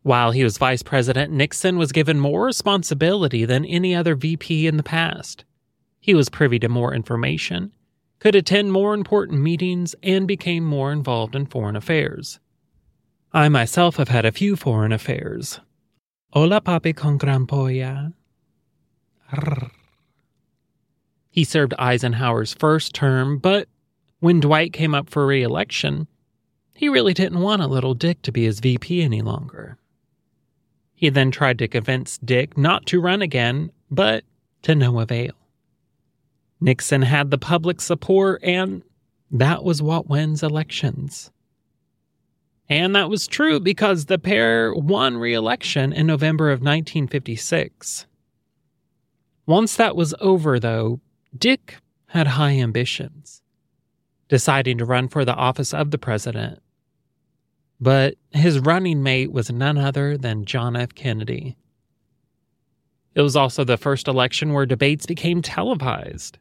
While 0.02 0.30
he 0.30 0.42
was 0.42 0.56
vice 0.56 0.82
president, 0.82 1.32
Nixon 1.34 1.76
was 1.76 1.92
given 1.92 2.18
more 2.18 2.46
responsibility 2.46 3.44
than 3.44 3.66
any 3.66 3.94
other 3.94 4.14
VP 4.14 4.66
in 4.66 4.78
the 4.78 4.82
past. 4.82 5.44
He 6.00 6.14
was 6.14 6.30
privy 6.30 6.58
to 6.60 6.68
more 6.70 6.94
information, 6.94 7.72
could 8.20 8.34
attend 8.34 8.72
more 8.72 8.94
important 8.94 9.42
meetings, 9.42 9.94
and 10.02 10.26
became 10.26 10.64
more 10.64 10.92
involved 10.92 11.36
in 11.36 11.44
foreign 11.44 11.76
affairs. 11.76 12.40
I 13.34 13.50
myself 13.50 13.96
have 13.96 14.08
had 14.08 14.24
a 14.24 14.32
few 14.32 14.56
foreign 14.56 14.92
affairs. 14.92 15.60
Hola, 16.30 16.62
papi 16.62 16.96
con 16.96 17.18
gran 17.18 17.46
polla. 17.46 18.14
He 21.30 21.44
served 21.44 21.74
Eisenhower's 21.78 22.52
first 22.52 22.94
term, 22.94 23.38
but 23.38 23.68
when 24.20 24.40
Dwight 24.40 24.72
came 24.72 24.94
up 24.94 25.08
for 25.08 25.26
re 25.26 25.42
election, 25.42 26.06
he 26.74 26.88
really 26.88 27.14
didn't 27.14 27.40
want 27.40 27.62
a 27.62 27.66
little 27.66 27.94
Dick 27.94 28.22
to 28.22 28.32
be 28.32 28.44
his 28.44 28.60
VP 28.60 29.02
any 29.02 29.22
longer. 29.22 29.78
He 30.94 31.08
then 31.08 31.30
tried 31.30 31.58
to 31.58 31.68
convince 31.68 32.18
Dick 32.18 32.56
not 32.56 32.86
to 32.86 33.00
run 33.00 33.22
again, 33.22 33.72
but 33.90 34.24
to 34.62 34.74
no 34.74 35.00
avail. 35.00 35.32
Nixon 36.60 37.02
had 37.02 37.30
the 37.30 37.38
public 37.38 37.80
support, 37.80 38.42
and 38.44 38.82
that 39.30 39.64
was 39.64 39.82
what 39.82 40.08
wins 40.08 40.42
elections. 40.42 41.30
And 42.68 42.94
that 42.94 43.10
was 43.10 43.26
true 43.26 43.58
because 43.58 44.04
the 44.06 44.18
pair 44.18 44.72
won 44.74 45.16
re 45.16 45.34
election 45.34 45.92
in 45.92 46.06
November 46.06 46.50
of 46.50 46.60
1956. 46.60 48.06
Once 49.46 49.76
that 49.76 49.96
was 49.96 50.14
over, 50.20 50.60
though, 50.60 51.00
Dick 51.36 51.76
had 52.06 52.28
high 52.28 52.52
ambitions, 52.52 53.42
deciding 54.28 54.78
to 54.78 54.84
run 54.84 55.08
for 55.08 55.24
the 55.24 55.34
office 55.34 55.74
of 55.74 55.90
the 55.90 55.98
president. 55.98 56.60
But 57.80 58.14
his 58.30 58.60
running 58.60 59.02
mate 59.02 59.32
was 59.32 59.50
none 59.50 59.78
other 59.78 60.16
than 60.16 60.44
John 60.44 60.76
F. 60.76 60.94
Kennedy. 60.94 61.56
It 63.14 63.22
was 63.22 63.36
also 63.36 63.64
the 63.64 63.76
first 63.76 64.06
election 64.06 64.52
where 64.52 64.66
debates 64.66 65.06
became 65.06 65.42
televised. 65.42 66.38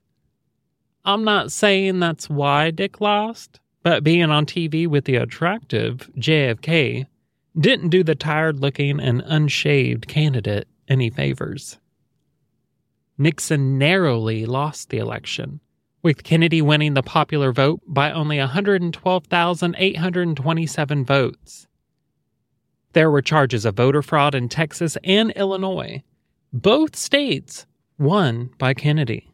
I'm 1.04 1.24
not 1.24 1.52
saying 1.52 2.00
that's 2.00 2.30
why 2.30 2.70
Dick 2.70 3.02
lost, 3.02 3.60
but 3.82 4.04
being 4.04 4.30
on 4.30 4.46
TV 4.46 4.88
with 4.88 5.06
the 5.06 5.16
attractive 5.16 6.10
JFK 6.18 7.08
didn't 7.60 7.90
do 7.90 8.04
the 8.04 8.16
tired 8.16 8.60
looking 8.60 9.00
and 9.00 9.24
unshaved 9.26 10.08
candidate 10.08 10.68
any 10.88 11.10
favors. 11.10 11.80
Nixon 13.18 13.78
narrowly 13.78 14.46
lost 14.46 14.90
the 14.90 14.98
election, 14.98 15.60
with 16.02 16.24
Kennedy 16.24 16.62
winning 16.62 16.94
the 16.94 17.04
popular 17.04 17.52
vote 17.52 17.82
by 17.86 18.10
only 18.12 18.40
112,827 18.40 21.06
votes. 21.06 21.68
There 22.94 23.12
were 23.12 23.22
charges 23.22 23.66
of 23.66 23.76
voter 23.76 24.02
fraud 24.02 24.36
in 24.36 24.50
Texas 24.50 24.98
and 25.04 25.32
Illinois, 25.32 26.04
both 26.52 26.96
states 26.96 27.66
won 27.98 28.50
by 28.58 28.74
Kennedy. 28.74 29.32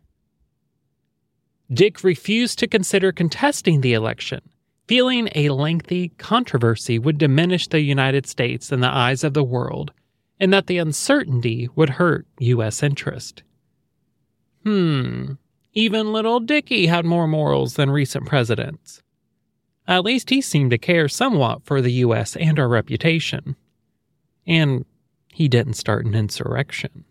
Dick 1.71 2.03
refused 2.03 2.59
to 2.59 2.67
consider 2.67 3.11
contesting 3.11 3.81
the 3.81 3.93
election, 3.93 4.41
feeling 4.87 5.29
a 5.35 5.49
lengthy 5.49 6.09
controversy 6.17 6.99
would 6.99 7.17
diminish 7.17 7.67
the 7.67 7.81
United 7.81 8.25
States 8.25 8.71
in 8.71 8.79
the 8.79 8.93
eyes 8.93 9.23
of 9.23 9.33
the 9.33 9.43
world 9.43 9.91
and 10.39 10.53
that 10.53 10.67
the 10.67 10.77
uncertainty 10.77 11.67
would 11.75 11.91
hurt 11.91 12.27
U.S. 12.39 12.83
interest. 12.83 13.43
Hmm, 14.67 15.35
even 15.71 16.11
little 16.11 16.41
Dicky 16.41 16.87
had 16.87 17.05
more 17.05 17.25
morals 17.25 17.75
than 17.75 17.89
recent 17.89 18.25
presidents. 18.25 19.01
At 19.87 20.03
least 20.03 20.29
he 20.29 20.41
seemed 20.41 20.71
to 20.71 20.77
care 20.77 21.07
somewhat 21.07 21.63
for 21.63 21.81
the 21.81 21.93
U.S. 22.03 22.35
and 22.35 22.59
our 22.59 22.67
reputation. 22.67 23.55
And 24.45 24.83
he 25.31 25.47
didn't 25.47 25.75
start 25.75 26.05
an 26.05 26.15
insurrection. 26.15 27.05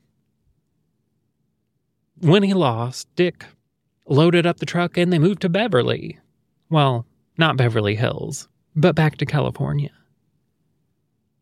When 2.21 2.43
he 2.43 2.53
lost, 2.53 3.09
Dick 3.17 3.47
loaded 4.07 4.45
up 4.45 4.59
the 4.59 4.67
truck, 4.67 4.99
and 4.99 5.11
they 5.11 5.19
moved 5.19 5.41
to 5.41 5.49
Beverly. 5.49 6.19
Well, 6.69 7.07
not 7.39 7.57
Beverly 7.57 7.95
Hills, 7.95 8.49
but 8.75 8.95
back 8.95 9.17
to 9.17 9.25
California. 9.25 9.93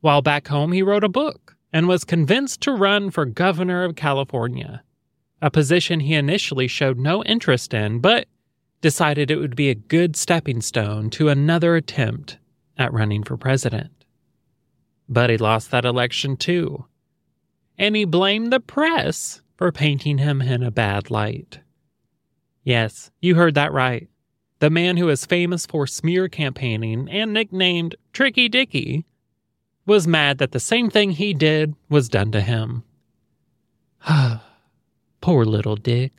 While 0.00 0.22
back 0.22 0.46
home, 0.46 0.70
he 0.70 0.82
wrote 0.84 1.02
a 1.02 1.08
book 1.08 1.56
and 1.72 1.88
was 1.88 2.04
convinced 2.04 2.60
to 2.60 2.70
run 2.70 3.10
for 3.10 3.24
governor 3.24 3.82
of 3.82 3.96
California, 3.96 4.84
a 5.42 5.50
position 5.50 6.00
he 6.00 6.14
initially 6.14 6.68
showed 6.68 6.98
no 6.98 7.22
interest 7.24 7.74
in, 7.74 7.98
but 7.98 8.26
decided 8.80 9.30
it 9.30 9.36
would 9.36 9.56
be 9.56 9.70
a 9.70 9.74
good 9.74 10.16
stepping 10.16 10.60
stone 10.60 11.10
to 11.10 11.28
another 11.28 11.74
attempt 11.76 12.38
at 12.76 12.92
running 12.92 13.22
for 13.22 13.36
president. 13.36 13.90
But 15.08 15.30
he 15.30 15.36
lost 15.36 15.70
that 15.70 15.84
election 15.84 16.36
too, 16.36 16.86
and 17.78 17.96
he 17.96 18.04
blamed 18.04 18.52
the 18.52 18.60
press 18.60 19.42
for 19.56 19.72
painting 19.72 20.18
him 20.18 20.42
in 20.42 20.62
a 20.62 20.70
bad 20.70 21.10
light. 21.10 21.60
Yes, 22.62 23.10
you 23.20 23.34
heard 23.34 23.54
that 23.54 23.72
right. 23.72 24.08
The 24.60 24.70
man 24.70 24.96
who 24.96 25.08
is 25.08 25.26
famous 25.26 25.66
for 25.66 25.86
smear 25.86 26.28
campaigning 26.28 27.08
and 27.10 27.32
nicknamed 27.32 27.96
Tricky 28.12 28.48
Dicky 28.48 29.04
was 29.84 30.06
mad 30.06 30.38
that 30.38 30.52
the 30.52 30.60
same 30.60 30.88
thing 30.88 31.10
he 31.10 31.34
did 31.34 31.74
was 31.90 32.08
done 32.08 32.32
to 32.32 32.40
him. 32.40 32.84
Poor 35.24 35.46
little 35.46 35.76
Dick. 35.76 36.12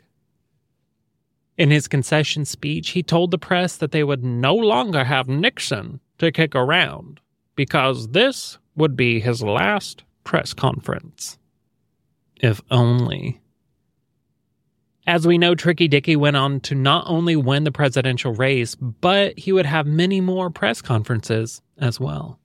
In 1.60 1.70
his 1.70 1.88
concession 1.88 2.44
speech, 2.44 2.90
he 2.90 3.04
told 3.04 3.30
the 3.30 3.38
press 3.38 3.78
that 3.78 3.92
they 3.92 4.04
would 4.04 4.24
no 4.24 4.56
longer 4.56 5.04
have 5.04 5.28
Nixon 5.28 6.00
to 6.18 6.32
kick 6.32 6.56
around 6.56 7.20
because 7.56 8.08
this 8.08 8.58
would 8.76 8.96
be 8.96 9.20
his 9.20 9.44
last 9.44 10.04
press 10.24 10.56
conference. 10.56 11.38
If 12.42 12.62
only. 12.72 13.42
As 15.06 15.28
we 15.28 15.38
know, 15.38 15.54
Tricky 15.54 15.88
Dicky 15.88 16.16
went 16.16 16.36
on 16.36 16.60
to 16.62 16.74
not 16.74 17.04
only 17.06 17.36
win 17.36 17.64
the 17.64 17.72
presidential 17.72 18.34
race, 18.34 18.74
but 18.74 19.38
he 19.38 19.52
would 19.52 19.68
have 19.68 19.86
many 19.86 20.20
more 20.20 20.50
press 20.50 20.82
conferences 20.82 21.62
as 21.78 22.00
well. 22.00 22.40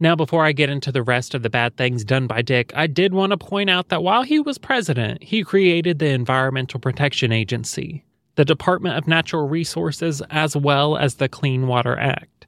Now, 0.00 0.16
before 0.16 0.44
I 0.44 0.52
get 0.52 0.70
into 0.70 0.90
the 0.90 1.02
rest 1.02 1.34
of 1.34 1.42
the 1.42 1.50
bad 1.50 1.76
things 1.76 2.04
done 2.04 2.26
by 2.26 2.42
Dick, 2.42 2.72
I 2.74 2.88
did 2.88 3.14
want 3.14 3.30
to 3.30 3.36
point 3.36 3.70
out 3.70 3.88
that 3.88 4.02
while 4.02 4.24
he 4.24 4.40
was 4.40 4.58
president, 4.58 5.22
he 5.22 5.44
created 5.44 5.98
the 5.98 6.08
Environmental 6.08 6.80
Protection 6.80 7.30
Agency, 7.30 8.04
the 8.34 8.44
Department 8.44 8.98
of 8.98 9.06
Natural 9.06 9.48
Resources, 9.48 10.20
as 10.30 10.56
well 10.56 10.96
as 10.96 11.14
the 11.14 11.28
Clean 11.28 11.68
Water 11.68 11.96
Act. 11.96 12.46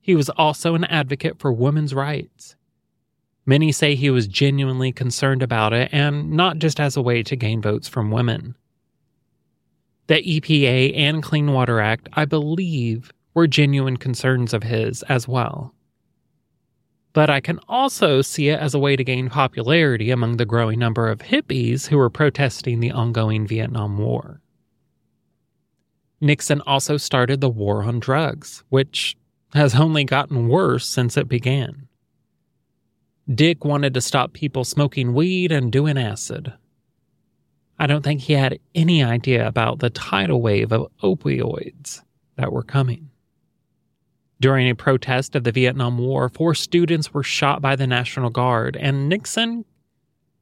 He 0.00 0.14
was 0.14 0.30
also 0.30 0.74
an 0.74 0.84
advocate 0.84 1.38
for 1.38 1.52
women's 1.52 1.92
rights. 1.92 2.56
Many 3.44 3.70
say 3.70 3.94
he 3.94 4.10
was 4.10 4.26
genuinely 4.26 4.92
concerned 4.92 5.42
about 5.42 5.72
it 5.72 5.90
and 5.92 6.32
not 6.32 6.58
just 6.58 6.80
as 6.80 6.96
a 6.96 7.02
way 7.02 7.22
to 7.22 7.36
gain 7.36 7.60
votes 7.60 7.86
from 7.86 8.10
women. 8.10 8.56
The 10.06 10.22
EPA 10.22 10.96
and 10.96 11.22
Clean 11.22 11.52
Water 11.52 11.80
Act, 11.80 12.08
I 12.14 12.24
believe, 12.24 13.12
were 13.34 13.46
genuine 13.46 13.98
concerns 13.98 14.54
of 14.54 14.62
his 14.62 15.02
as 15.04 15.28
well. 15.28 15.74
But 17.16 17.30
I 17.30 17.40
can 17.40 17.60
also 17.66 18.20
see 18.20 18.50
it 18.50 18.60
as 18.60 18.74
a 18.74 18.78
way 18.78 18.94
to 18.94 19.02
gain 19.02 19.30
popularity 19.30 20.10
among 20.10 20.36
the 20.36 20.44
growing 20.44 20.78
number 20.78 21.08
of 21.08 21.20
hippies 21.20 21.86
who 21.86 21.96
were 21.96 22.10
protesting 22.10 22.80
the 22.80 22.90
ongoing 22.90 23.46
Vietnam 23.46 23.96
War. 23.96 24.42
Nixon 26.20 26.60
also 26.66 26.98
started 26.98 27.40
the 27.40 27.48
war 27.48 27.84
on 27.84 28.00
drugs, 28.00 28.64
which 28.68 29.16
has 29.54 29.74
only 29.76 30.04
gotten 30.04 30.48
worse 30.48 30.86
since 30.86 31.16
it 31.16 31.26
began. 31.26 31.88
Dick 33.34 33.64
wanted 33.64 33.94
to 33.94 34.02
stop 34.02 34.34
people 34.34 34.64
smoking 34.64 35.14
weed 35.14 35.50
and 35.50 35.72
doing 35.72 35.96
acid. 35.96 36.52
I 37.78 37.86
don't 37.86 38.02
think 38.02 38.20
he 38.20 38.34
had 38.34 38.58
any 38.74 39.02
idea 39.02 39.48
about 39.48 39.78
the 39.78 39.88
tidal 39.88 40.42
wave 40.42 40.70
of 40.70 40.88
opioids 41.02 42.02
that 42.36 42.52
were 42.52 42.62
coming. 42.62 43.08
During 44.40 44.68
a 44.68 44.74
protest 44.74 45.34
of 45.34 45.44
the 45.44 45.52
Vietnam 45.52 45.98
War, 45.98 46.28
four 46.28 46.54
students 46.54 47.14
were 47.14 47.22
shot 47.22 47.62
by 47.62 47.74
the 47.74 47.86
National 47.86 48.28
Guard, 48.28 48.76
and 48.76 49.08
Nixon, 49.08 49.64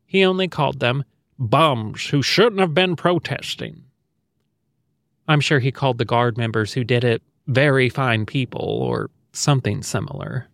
he 0.04 0.24
only 0.24 0.48
called 0.48 0.80
them 0.80 1.04
bums 1.38 2.06
who 2.06 2.22
shouldn't 2.22 2.60
have 2.60 2.74
been 2.74 2.96
protesting. 2.96 3.84
I'm 5.28 5.40
sure 5.40 5.58
he 5.60 5.72
called 5.72 5.98
the 5.98 6.04
Guard 6.04 6.36
members 6.36 6.72
who 6.72 6.84
did 6.84 7.04
it 7.04 7.22
very 7.46 7.88
fine 7.88 8.26
people 8.26 8.60
or 8.60 9.10
something 9.32 9.82
similar. 9.82 10.48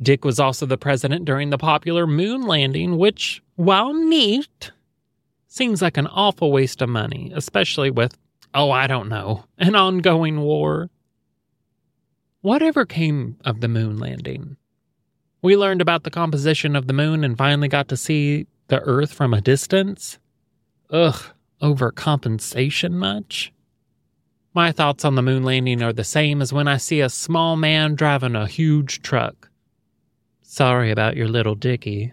Dick 0.00 0.24
was 0.24 0.40
also 0.40 0.66
the 0.66 0.78
president 0.78 1.24
during 1.24 1.50
the 1.50 1.58
popular 1.58 2.06
moon 2.06 2.46
landing, 2.46 2.96
which, 2.96 3.42
while 3.56 3.92
neat, 3.92 4.72
seems 5.46 5.82
like 5.82 5.96
an 5.96 6.06
awful 6.06 6.52
waste 6.52 6.80
of 6.80 6.88
money, 6.88 7.32
especially 7.34 7.90
with, 7.90 8.16
oh, 8.54 8.70
I 8.70 8.86
don't 8.86 9.08
know, 9.08 9.44
an 9.58 9.74
ongoing 9.74 10.40
war. 10.40 10.88
Whatever 12.42 12.86
came 12.86 13.36
of 13.44 13.60
the 13.60 13.68
moon 13.68 13.98
landing? 13.98 14.56
We 15.42 15.56
learned 15.56 15.82
about 15.82 16.04
the 16.04 16.10
composition 16.10 16.74
of 16.74 16.86
the 16.86 16.94
moon 16.94 17.22
and 17.22 17.36
finally 17.36 17.68
got 17.68 17.88
to 17.88 17.98
see 17.98 18.46
the 18.68 18.80
Earth 18.80 19.12
from 19.12 19.34
a 19.34 19.42
distance. 19.42 20.18
Ugh, 20.90 21.22
overcompensation 21.60 22.92
much? 22.92 23.52
My 24.54 24.72
thoughts 24.72 25.04
on 25.04 25.16
the 25.16 25.22
moon 25.22 25.42
landing 25.42 25.82
are 25.82 25.92
the 25.92 26.02
same 26.02 26.40
as 26.40 26.52
when 26.52 26.66
I 26.66 26.78
see 26.78 27.00
a 27.00 27.10
small 27.10 27.56
man 27.56 27.94
driving 27.94 28.34
a 28.34 28.46
huge 28.46 29.02
truck. 29.02 29.50
Sorry 30.42 30.90
about 30.90 31.16
your 31.16 31.28
little 31.28 31.54
Dicky. 31.54 32.12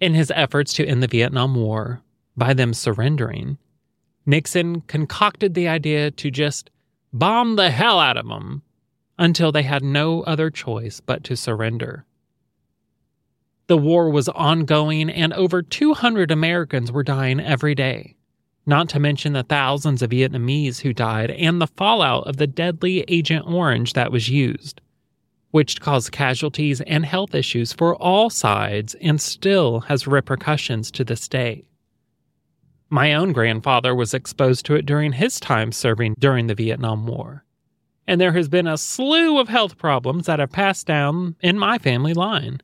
In 0.00 0.14
his 0.14 0.32
efforts 0.34 0.72
to 0.74 0.86
end 0.86 1.02
the 1.02 1.06
Vietnam 1.06 1.54
War 1.54 2.02
by 2.36 2.52
them 2.52 2.74
surrendering, 2.74 3.58
Nixon 4.26 4.80
concocted 4.82 5.54
the 5.54 5.68
idea 5.68 6.10
to 6.10 6.30
just 6.32 6.70
bomb 7.14 7.54
the 7.54 7.70
hell 7.70 8.00
out 8.00 8.16
of 8.16 8.26
them 8.26 8.60
until 9.16 9.52
they 9.52 9.62
had 9.62 9.84
no 9.84 10.22
other 10.22 10.50
choice 10.50 11.00
but 11.00 11.22
to 11.22 11.36
surrender. 11.36 12.04
The 13.68 13.78
war 13.78 14.10
was 14.10 14.28
ongoing 14.28 15.08
and 15.08 15.32
over 15.32 15.62
200 15.62 16.32
Americans 16.32 16.90
were 16.90 17.04
dying 17.04 17.38
every 17.38 17.74
day, 17.76 18.16
not 18.66 18.88
to 18.90 18.98
mention 18.98 19.32
the 19.32 19.44
thousands 19.44 20.02
of 20.02 20.10
Vietnamese 20.10 20.80
who 20.80 20.92
died 20.92 21.30
and 21.30 21.60
the 21.60 21.68
fallout 21.68 22.26
of 22.26 22.36
the 22.36 22.48
deadly 22.48 23.04
Agent 23.06 23.46
Orange 23.46 23.92
that 23.92 24.10
was 24.10 24.28
used, 24.28 24.80
which 25.52 25.80
caused 25.80 26.10
casualties 26.10 26.80
and 26.80 27.06
health 27.06 27.32
issues 27.32 27.72
for 27.72 27.94
all 27.94 28.28
sides 28.28 28.96
and 29.00 29.20
still 29.20 29.80
has 29.82 30.08
repercussions 30.08 30.90
to 30.90 31.04
this 31.04 31.28
day. 31.28 31.64
My 32.94 33.12
own 33.12 33.32
grandfather 33.32 33.92
was 33.92 34.14
exposed 34.14 34.66
to 34.66 34.76
it 34.76 34.86
during 34.86 35.14
his 35.14 35.40
time 35.40 35.72
serving 35.72 36.14
during 36.16 36.46
the 36.46 36.54
Vietnam 36.54 37.08
War. 37.08 37.44
And 38.06 38.20
there 38.20 38.34
has 38.34 38.48
been 38.48 38.68
a 38.68 38.78
slew 38.78 39.40
of 39.40 39.48
health 39.48 39.76
problems 39.76 40.26
that 40.26 40.38
have 40.38 40.52
passed 40.52 40.86
down 40.86 41.34
in 41.40 41.58
my 41.58 41.76
family 41.76 42.14
line 42.14 42.60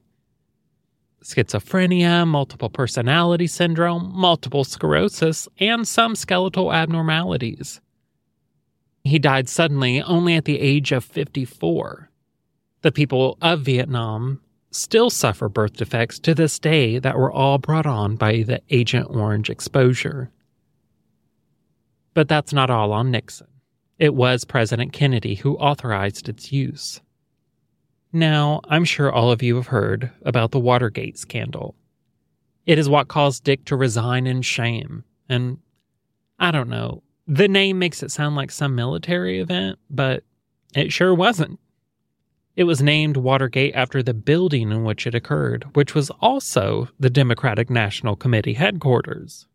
schizophrenia, 1.24 2.24
multiple 2.28 2.70
personality 2.70 3.48
syndrome, 3.48 4.12
multiple 4.14 4.62
sclerosis, 4.62 5.48
and 5.58 5.88
some 5.88 6.14
skeletal 6.14 6.72
abnormalities. 6.72 7.80
He 9.02 9.18
died 9.18 9.48
suddenly 9.48 10.00
only 10.00 10.36
at 10.36 10.44
the 10.44 10.60
age 10.60 10.92
of 10.92 11.04
54. 11.04 12.08
The 12.82 12.92
people 12.92 13.36
of 13.42 13.62
Vietnam 13.62 14.40
still 14.70 15.10
suffer 15.10 15.48
birth 15.48 15.74
defects 15.74 16.18
to 16.20 16.34
this 16.34 16.58
day 16.58 16.98
that 16.98 17.16
were 17.16 17.32
all 17.32 17.58
brought 17.58 17.86
on 17.86 18.16
by 18.16 18.42
the 18.42 18.60
Agent 18.70 19.06
Orange 19.10 19.50
exposure. 19.50 20.30
But 22.14 22.28
that's 22.28 22.52
not 22.52 22.70
all 22.70 22.92
on 22.92 23.10
Nixon. 23.10 23.46
It 23.98 24.14
was 24.14 24.44
President 24.44 24.92
Kennedy 24.92 25.34
who 25.34 25.56
authorized 25.56 26.28
its 26.28 26.52
use. 26.52 27.00
Now, 28.12 28.60
I'm 28.68 28.84
sure 28.84 29.12
all 29.12 29.30
of 29.30 29.42
you 29.42 29.56
have 29.56 29.68
heard 29.68 30.10
about 30.22 30.50
the 30.50 30.58
Watergate 30.58 31.18
scandal. 31.18 31.76
It 32.66 32.78
is 32.78 32.88
what 32.88 33.08
caused 33.08 33.44
Dick 33.44 33.64
to 33.66 33.76
resign 33.76 34.26
in 34.26 34.42
shame. 34.42 35.04
And 35.28 35.58
I 36.38 36.50
don't 36.50 36.68
know, 36.68 37.02
the 37.26 37.46
name 37.46 37.78
makes 37.78 38.02
it 38.02 38.10
sound 38.10 38.34
like 38.34 38.50
some 38.50 38.74
military 38.74 39.38
event, 39.38 39.78
but 39.88 40.24
it 40.74 40.92
sure 40.92 41.14
wasn't. 41.14 41.60
It 42.60 42.64
was 42.64 42.82
named 42.82 43.16
Watergate 43.16 43.74
after 43.74 44.02
the 44.02 44.12
building 44.12 44.70
in 44.70 44.84
which 44.84 45.06
it 45.06 45.14
occurred, 45.14 45.64
which 45.72 45.94
was 45.94 46.10
also 46.20 46.90
the 47.00 47.08
Democratic 47.08 47.70
National 47.70 48.16
Committee 48.16 48.52
headquarters. 48.52 49.46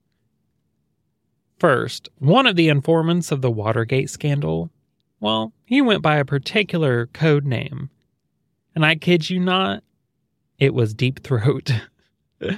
First, 1.60 2.10
one 2.18 2.48
of 2.48 2.56
the 2.56 2.68
informants 2.68 3.32
of 3.32 3.44
the 3.44 3.52
Watergate 3.52 4.10
scandal, 4.10 4.72
well, 5.20 5.54
he 5.66 5.84
went 5.84 6.02
by 6.02 6.16
a 6.16 6.26
particular 6.26 7.06
code 7.06 7.46
name 7.46 7.92
and 8.74 8.84
I 8.84 8.96
kid 8.96 9.30
you 9.30 9.40
not, 9.40 9.84
it 10.58 10.74
was 10.74 10.96
Deep 10.96 11.22
Throat. 11.22 11.74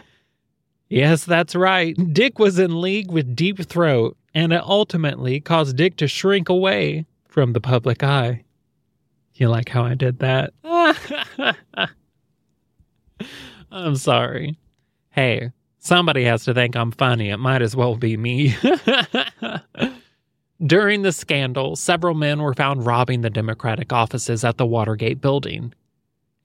yes, 0.87 1.25
that's 1.25 1.55
right. 1.55 1.93
Dick 2.13 2.39
was 2.39 2.57
in 2.57 2.79
league 2.79 3.11
with 3.11 3.35
Deep 3.35 3.65
Throat, 3.65 4.15
and 4.33 4.53
it 4.53 4.63
ultimately 4.63 5.41
caused 5.41 5.75
Dick 5.75 5.97
to 5.97 6.07
shrink 6.07 6.47
away 6.47 7.05
from 7.27 7.51
the 7.51 7.59
public 7.59 8.01
eye. 8.01 8.45
You 9.37 9.49
like 9.49 9.69
how 9.69 9.83
I 9.83 9.93
did 9.93 10.19
that? 10.19 10.53
I'm 13.71 13.95
sorry. 13.95 14.57
Hey, 15.11 15.51
somebody 15.77 16.23
has 16.23 16.43
to 16.45 16.55
think 16.55 16.75
I'm 16.75 16.91
funny. 16.91 17.29
It 17.29 17.37
might 17.37 17.61
as 17.61 17.75
well 17.75 17.95
be 17.95 18.17
me. 18.17 18.55
During 20.65 21.03
the 21.03 21.11
scandal, 21.11 21.75
several 21.75 22.15
men 22.15 22.41
were 22.41 22.55
found 22.55 22.85
robbing 22.85 23.21
the 23.21 23.29
Democratic 23.29 23.93
offices 23.93 24.43
at 24.43 24.57
the 24.57 24.65
Watergate 24.65 25.21
building. 25.21 25.71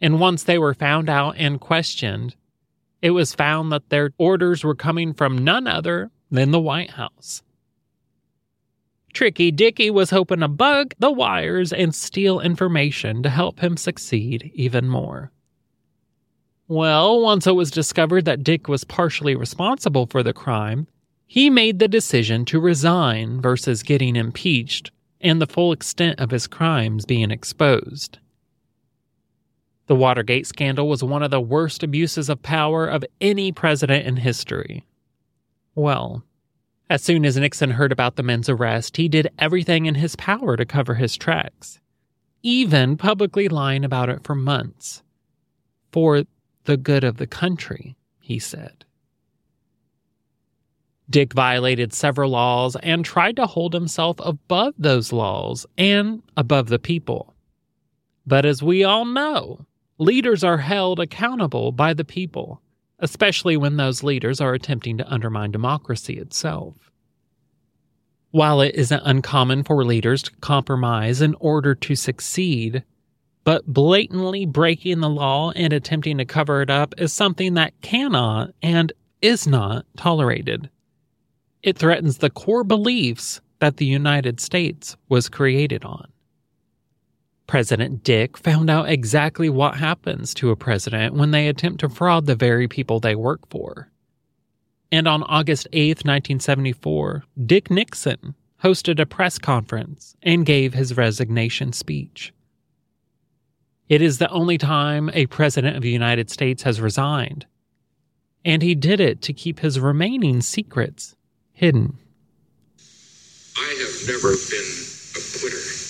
And 0.02 0.20
once 0.20 0.44
they 0.44 0.58
were 0.58 0.74
found 0.74 1.08
out 1.08 1.36
and 1.38 1.58
questioned, 1.58 2.36
it 3.00 3.12
was 3.12 3.34
found 3.34 3.72
that 3.72 3.88
their 3.88 4.10
orders 4.18 4.64
were 4.64 4.74
coming 4.74 5.14
from 5.14 5.38
none 5.38 5.66
other 5.66 6.10
than 6.30 6.50
the 6.50 6.60
White 6.60 6.90
House. 6.90 7.42
Tricky 9.12 9.50
Dicky 9.50 9.90
was 9.90 10.10
hoping 10.10 10.40
to 10.40 10.48
bug 10.48 10.94
the 10.98 11.10
wires 11.10 11.72
and 11.72 11.94
steal 11.94 12.40
information 12.40 13.22
to 13.22 13.30
help 13.30 13.60
him 13.60 13.76
succeed 13.76 14.50
even 14.54 14.88
more. 14.88 15.30
Well, 16.66 17.20
once 17.20 17.46
it 17.46 17.54
was 17.54 17.70
discovered 17.70 18.24
that 18.24 18.42
Dick 18.42 18.68
was 18.68 18.84
partially 18.84 19.34
responsible 19.34 20.06
for 20.06 20.22
the 20.22 20.32
crime, 20.32 20.86
he 21.26 21.50
made 21.50 21.78
the 21.78 21.88
decision 21.88 22.44
to 22.46 22.60
resign 22.60 23.40
versus 23.40 23.82
getting 23.82 24.16
impeached 24.16 24.90
and 25.20 25.40
the 25.40 25.46
full 25.46 25.72
extent 25.72 26.18
of 26.18 26.30
his 26.30 26.46
crimes 26.46 27.04
being 27.04 27.30
exposed. 27.30 28.18
The 29.86 29.96
Watergate 29.96 30.46
scandal 30.46 30.88
was 30.88 31.04
one 31.04 31.22
of 31.22 31.30
the 31.30 31.40
worst 31.40 31.82
abuses 31.82 32.28
of 32.28 32.42
power 32.42 32.86
of 32.86 33.04
any 33.20 33.52
president 33.52 34.06
in 34.06 34.16
history. 34.16 34.86
Well, 35.74 36.24
as 36.92 37.02
soon 37.02 37.24
as 37.24 37.38
Nixon 37.38 37.70
heard 37.70 37.90
about 37.90 38.16
the 38.16 38.22
men's 38.22 38.50
arrest, 38.50 38.98
he 38.98 39.08
did 39.08 39.30
everything 39.38 39.86
in 39.86 39.94
his 39.94 40.14
power 40.16 40.58
to 40.58 40.66
cover 40.66 40.94
his 40.94 41.16
tracks, 41.16 41.80
even 42.42 42.98
publicly 42.98 43.48
lying 43.48 43.82
about 43.82 44.10
it 44.10 44.22
for 44.24 44.34
months. 44.34 45.02
For 45.90 46.24
the 46.64 46.76
good 46.76 47.02
of 47.02 47.16
the 47.16 47.26
country, 47.26 47.96
he 48.20 48.38
said. 48.38 48.84
Dick 51.08 51.32
violated 51.32 51.94
several 51.94 52.32
laws 52.32 52.76
and 52.82 53.04
tried 53.04 53.36
to 53.36 53.46
hold 53.46 53.72
himself 53.72 54.16
above 54.20 54.74
those 54.76 55.14
laws 55.14 55.64
and 55.78 56.22
above 56.36 56.68
the 56.68 56.78
people. 56.78 57.34
But 58.26 58.44
as 58.44 58.62
we 58.62 58.84
all 58.84 59.06
know, 59.06 59.66
Leaders 60.02 60.42
are 60.42 60.58
held 60.58 60.98
accountable 60.98 61.70
by 61.70 61.94
the 61.94 62.04
people, 62.04 62.60
especially 63.02 63.56
when 63.56 63.76
those 63.76 64.02
leaders 64.02 64.40
are 64.40 64.54
attempting 64.54 64.96
to 64.96 65.12
undermine 65.12 65.50
democracy 65.50 66.18
itself. 66.18 66.76
While 68.30 68.62
it 68.62 68.76
isn't 68.76 69.02
uncommon 69.04 69.64
for 69.64 69.84
leaders 69.84 70.22
to 70.22 70.30
compromise 70.36 71.20
in 71.20 71.34
order 71.40 71.74
to 71.74 71.96
succeed, 71.96 72.84
but 73.44 73.66
blatantly 73.66 74.46
breaking 74.46 75.00
the 75.00 75.10
law 75.10 75.50
and 75.50 75.72
attempting 75.72 76.16
to 76.18 76.24
cover 76.24 76.62
it 76.62 76.70
up 76.70 76.94
is 76.96 77.12
something 77.12 77.54
that 77.54 77.78
cannot 77.82 78.54
and 78.62 78.92
is 79.20 79.46
not 79.46 79.84
tolerated. 79.96 80.70
It 81.62 81.76
threatens 81.76 82.18
the 82.18 82.30
core 82.30 82.64
beliefs 82.64 83.40
that 83.58 83.78
the 83.78 83.86
United 83.86 84.40
States 84.40 84.96
was 85.08 85.28
created 85.28 85.84
on. 85.84 86.11
President 87.52 88.02
Dick 88.02 88.38
found 88.38 88.70
out 88.70 88.88
exactly 88.88 89.50
what 89.50 89.76
happens 89.76 90.32
to 90.32 90.48
a 90.48 90.56
president 90.56 91.12
when 91.16 91.32
they 91.32 91.48
attempt 91.48 91.80
to 91.80 91.88
fraud 91.90 92.24
the 92.24 92.34
very 92.34 92.66
people 92.66 92.98
they 92.98 93.14
work 93.14 93.46
for. 93.50 93.90
And 94.90 95.06
on 95.06 95.22
August 95.24 95.68
8, 95.70 95.98
1974, 95.98 97.24
Dick 97.44 97.70
Nixon 97.70 98.34
hosted 98.64 98.98
a 98.98 99.04
press 99.04 99.38
conference 99.38 100.16
and 100.22 100.46
gave 100.46 100.72
his 100.72 100.96
resignation 100.96 101.74
speech. 101.74 102.32
It 103.86 104.00
is 104.00 104.16
the 104.16 104.30
only 104.30 104.56
time 104.56 105.10
a 105.12 105.26
president 105.26 105.76
of 105.76 105.82
the 105.82 105.90
United 105.90 106.30
States 106.30 106.62
has 106.62 106.80
resigned, 106.80 107.44
and 108.46 108.62
he 108.62 108.74
did 108.74 108.98
it 108.98 109.20
to 109.20 109.34
keep 109.34 109.60
his 109.60 109.78
remaining 109.78 110.40
secrets 110.40 111.16
hidden. 111.52 111.98
I 113.58 113.76
have 113.78 114.08
never 114.08 114.30
been 114.30 114.72
a 115.16 115.38
quitter. 115.38 115.81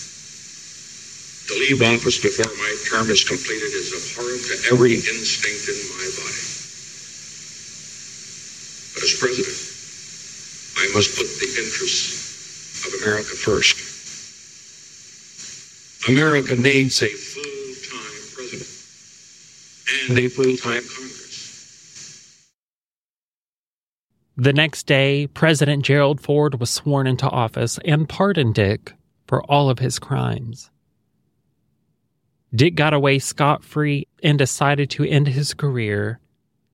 To 1.49 1.55
leave 1.55 1.83
office 1.83 2.19
before 2.23 2.53
my 2.57 2.73
term 2.89 3.11
is 3.11 3.25
completed 3.25 3.73
is 3.75 3.93
abhorrent 3.93 4.43
to 4.47 4.55
every 4.73 4.95
instinct 4.95 5.69
in 5.69 5.77
my 5.99 6.07
body. 6.17 6.43
But 8.95 9.03
as 9.03 9.15
president, 9.19 9.59
I 10.79 10.87
must 10.95 11.17
put 11.17 11.27
the 11.41 11.51
interests 11.59 12.87
of 12.87 12.95
America 13.03 13.35
first. 13.35 13.91
America 16.09 16.57
needs 16.57 17.03
a 17.03 17.09
full-time 17.09 18.23
president 18.35 18.69
and 20.11 20.19
a 20.19 20.29
full-time 20.29 20.83
Congress. 20.83 21.23
The 24.37 24.53
next 24.53 24.87
day, 24.87 25.27
President 25.27 25.85
Gerald 25.85 26.21
Ford 26.21 26.59
was 26.59 26.71
sworn 26.71 27.07
into 27.07 27.29
office 27.29 27.79
and 27.85 28.09
pardoned 28.09 28.55
Dick 28.55 28.95
for 29.27 29.43
all 29.45 29.71
of 29.71 29.79
his 29.79 29.99
crimes. 29.99 30.71
Dick 32.55 32.75
got 32.75 32.93
away 32.93 33.19
scot 33.19 33.65
free 33.65 34.07
and 34.23 34.38
decided 34.38 34.91
to 34.91 35.05
end 35.05 35.29
his 35.29 35.55
career 35.55 36.21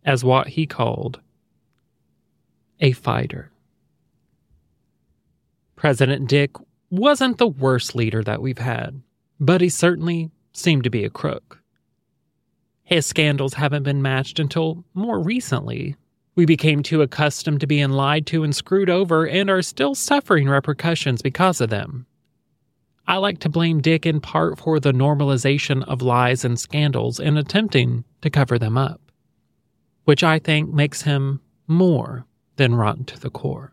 as 0.05 0.25
what 0.25 0.49
he 0.49 0.67
called 0.67 1.21
a 2.81 2.93
fighter. 2.93 3.51
President 5.77 6.29
Dick 6.29 6.51
wasn't 6.91 7.39
the 7.39 7.47
worst 7.47 7.95
leader 7.95 8.25
that 8.25 8.43
we've 8.43 8.59
had, 8.59 9.01
but 9.39 9.61
he 9.61 9.69
certainly 9.69 10.31
seemed 10.53 10.83
to 10.85 10.91
be 10.91 11.05
a 11.05 11.11
crook. 11.11 11.63
His 12.83 13.07
scandals 13.07 13.55
haven't 13.55 13.85
been 13.85 14.03
matched 14.03 14.41
until 14.41 14.85
more 14.95 15.21
recently. 15.21 15.95
We 16.35 16.47
became 16.47 16.83
too 16.83 17.03
accustomed 17.03 17.61
to 17.61 17.67
being 17.67 17.91
lied 17.91 18.27
to 18.29 18.43
and 18.43 18.57
screwed 18.57 18.91
over 18.91 19.29
and 19.29 19.51
are 19.51 19.63
still 19.63 19.95
suffering 19.95 20.49
repercussions 20.49 21.23
because 21.23 21.61
of 21.61 21.71
them. 21.71 22.07
I 23.09 23.17
like 23.17 23.39
to 23.41 23.49
blame 23.49 23.81
Dick 23.81 24.05
in 24.05 24.21
part 24.21 24.59
for 24.59 24.79
the 24.79 24.93
normalization 24.93 25.83
of 25.89 26.03
lies 26.03 26.45
and 26.45 26.61
scandals 26.61 27.19
and 27.19 27.39
attempting 27.39 28.05
to 28.21 28.29
cover 28.29 28.59
them 28.59 28.77
up, 28.77 29.01
which 30.05 30.23
I 30.23 30.39
think 30.39 30.71
makes 30.75 31.03
him 31.03 31.41
more 31.67 32.27
than 32.57 32.75
rotten 32.75 33.07
to 33.07 33.19
the 33.19 33.31
core. 33.31 33.73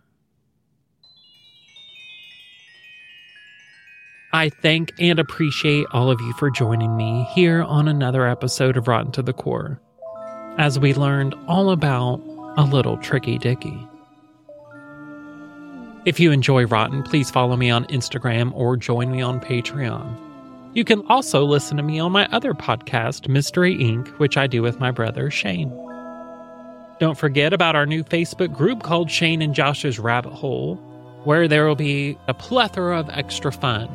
I 4.31 4.49
thank 4.49 4.93
and 4.99 5.19
appreciate 5.19 5.87
all 5.91 6.09
of 6.09 6.21
you 6.21 6.31
for 6.33 6.49
joining 6.49 6.95
me 6.95 7.27
here 7.33 7.61
on 7.63 7.89
another 7.89 8.25
episode 8.27 8.77
of 8.77 8.87
Rotten 8.87 9.11
to 9.13 9.21
the 9.21 9.33
Core 9.33 9.81
as 10.57 10.79
we 10.79 10.93
learned 10.93 11.35
all 11.47 11.71
about 11.71 12.21
a 12.57 12.63
little 12.63 12.97
tricky 12.97 13.37
Dicky. 13.37 13.85
If 16.05 16.19
you 16.19 16.31
enjoy 16.31 16.67
Rotten, 16.67 17.01
please 17.01 17.31
follow 17.31 17.55
me 17.55 17.71
on 17.71 17.85
Instagram 17.85 18.51
or 18.53 18.77
join 18.77 19.11
me 19.11 19.23
on 19.23 19.39
Patreon. 19.39 20.15
You 20.75 20.83
can 20.83 21.03
also 21.07 21.43
listen 21.43 21.77
to 21.77 21.83
me 21.83 21.97
on 21.99 22.11
my 22.11 22.27
other 22.27 22.53
podcast, 22.53 23.27
Mystery 23.27 23.75
Inc., 23.75 24.09
which 24.19 24.37
I 24.37 24.45
do 24.45 24.61
with 24.61 24.79
my 24.79 24.91
brother 24.91 25.31
Shane. 25.31 25.71
Don't 26.99 27.17
forget 27.17 27.53
about 27.53 27.75
our 27.75 27.87
new 27.87 28.03
Facebook 28.03 28.53
group 28.53 28.83
called 28.83 29.09
Shane 29.09 29.41
and 29.41 29.55
Josh's 29.55 29.97
Rabbit 29.97 30.33
Hole, 30.33 30.75
where 31.23 31.47
there 31.47 31.65
will 31.65 31.75
be 31.75 32.19
a 32.27 32.35
plethora 32.35 32.99
of 32.99 33.09
extra 33.09 33.51
fun 33.51 33.89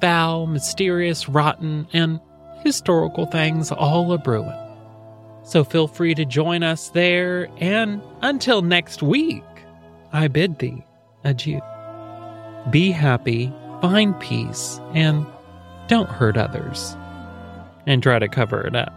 foul, 0.00 0.48
mysterious, 0.48 1.28
rotten, 1.28 1.86
and 1.92 2.18
historical 2.64 3.26
things 3.26 3.70
all 3.70 4.12
a 4.12 4.18
brewing. 4.18 4.52
So 5.44 5.62
feel 5.62 5.86
free 5.86 6.16
to 6.16 6.24
join 6.24 6.64
us 6.64 6.88
there, 6.88 7.48
and 7.58 8.02
until 8.22 8.62
next 8.62 9.00
week, 9.00 9.44
I 10.12 10.26
bid 10.26 10.58
thee 10.58 10.84
adieu. 11.26 11.60
Be 12.70 12.90
happy, 12.90 13.52
find 13.80 14.18
peace, 14.20 14.80
and 14.94 15.26
don't 15.88 16.08
hurt 16.08 16.36
others. 16.36 16.96
And 17.86 18.02
try 18.02 18.18
to 18.18 18.28
cover 18.28 18.66
it 18.66 18.74
up. 18.74 18.92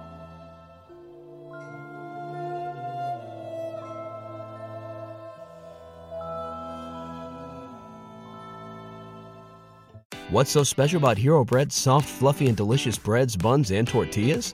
What's 10.31 10.51
so 10.51 10.63
special 10.63 10.97
about 10.97 11.17
Hero 11.17 11.43
Bread's 11.43 11.75
soft, 11.75 12.07
fluffy, 12.07 12.47
and 12.47 12.55
delicious 12.55 12.99
breads, 12.99 13.35
buns, 13.35 13.71
and 13.71 13.87
tortillas? 13.87 14.53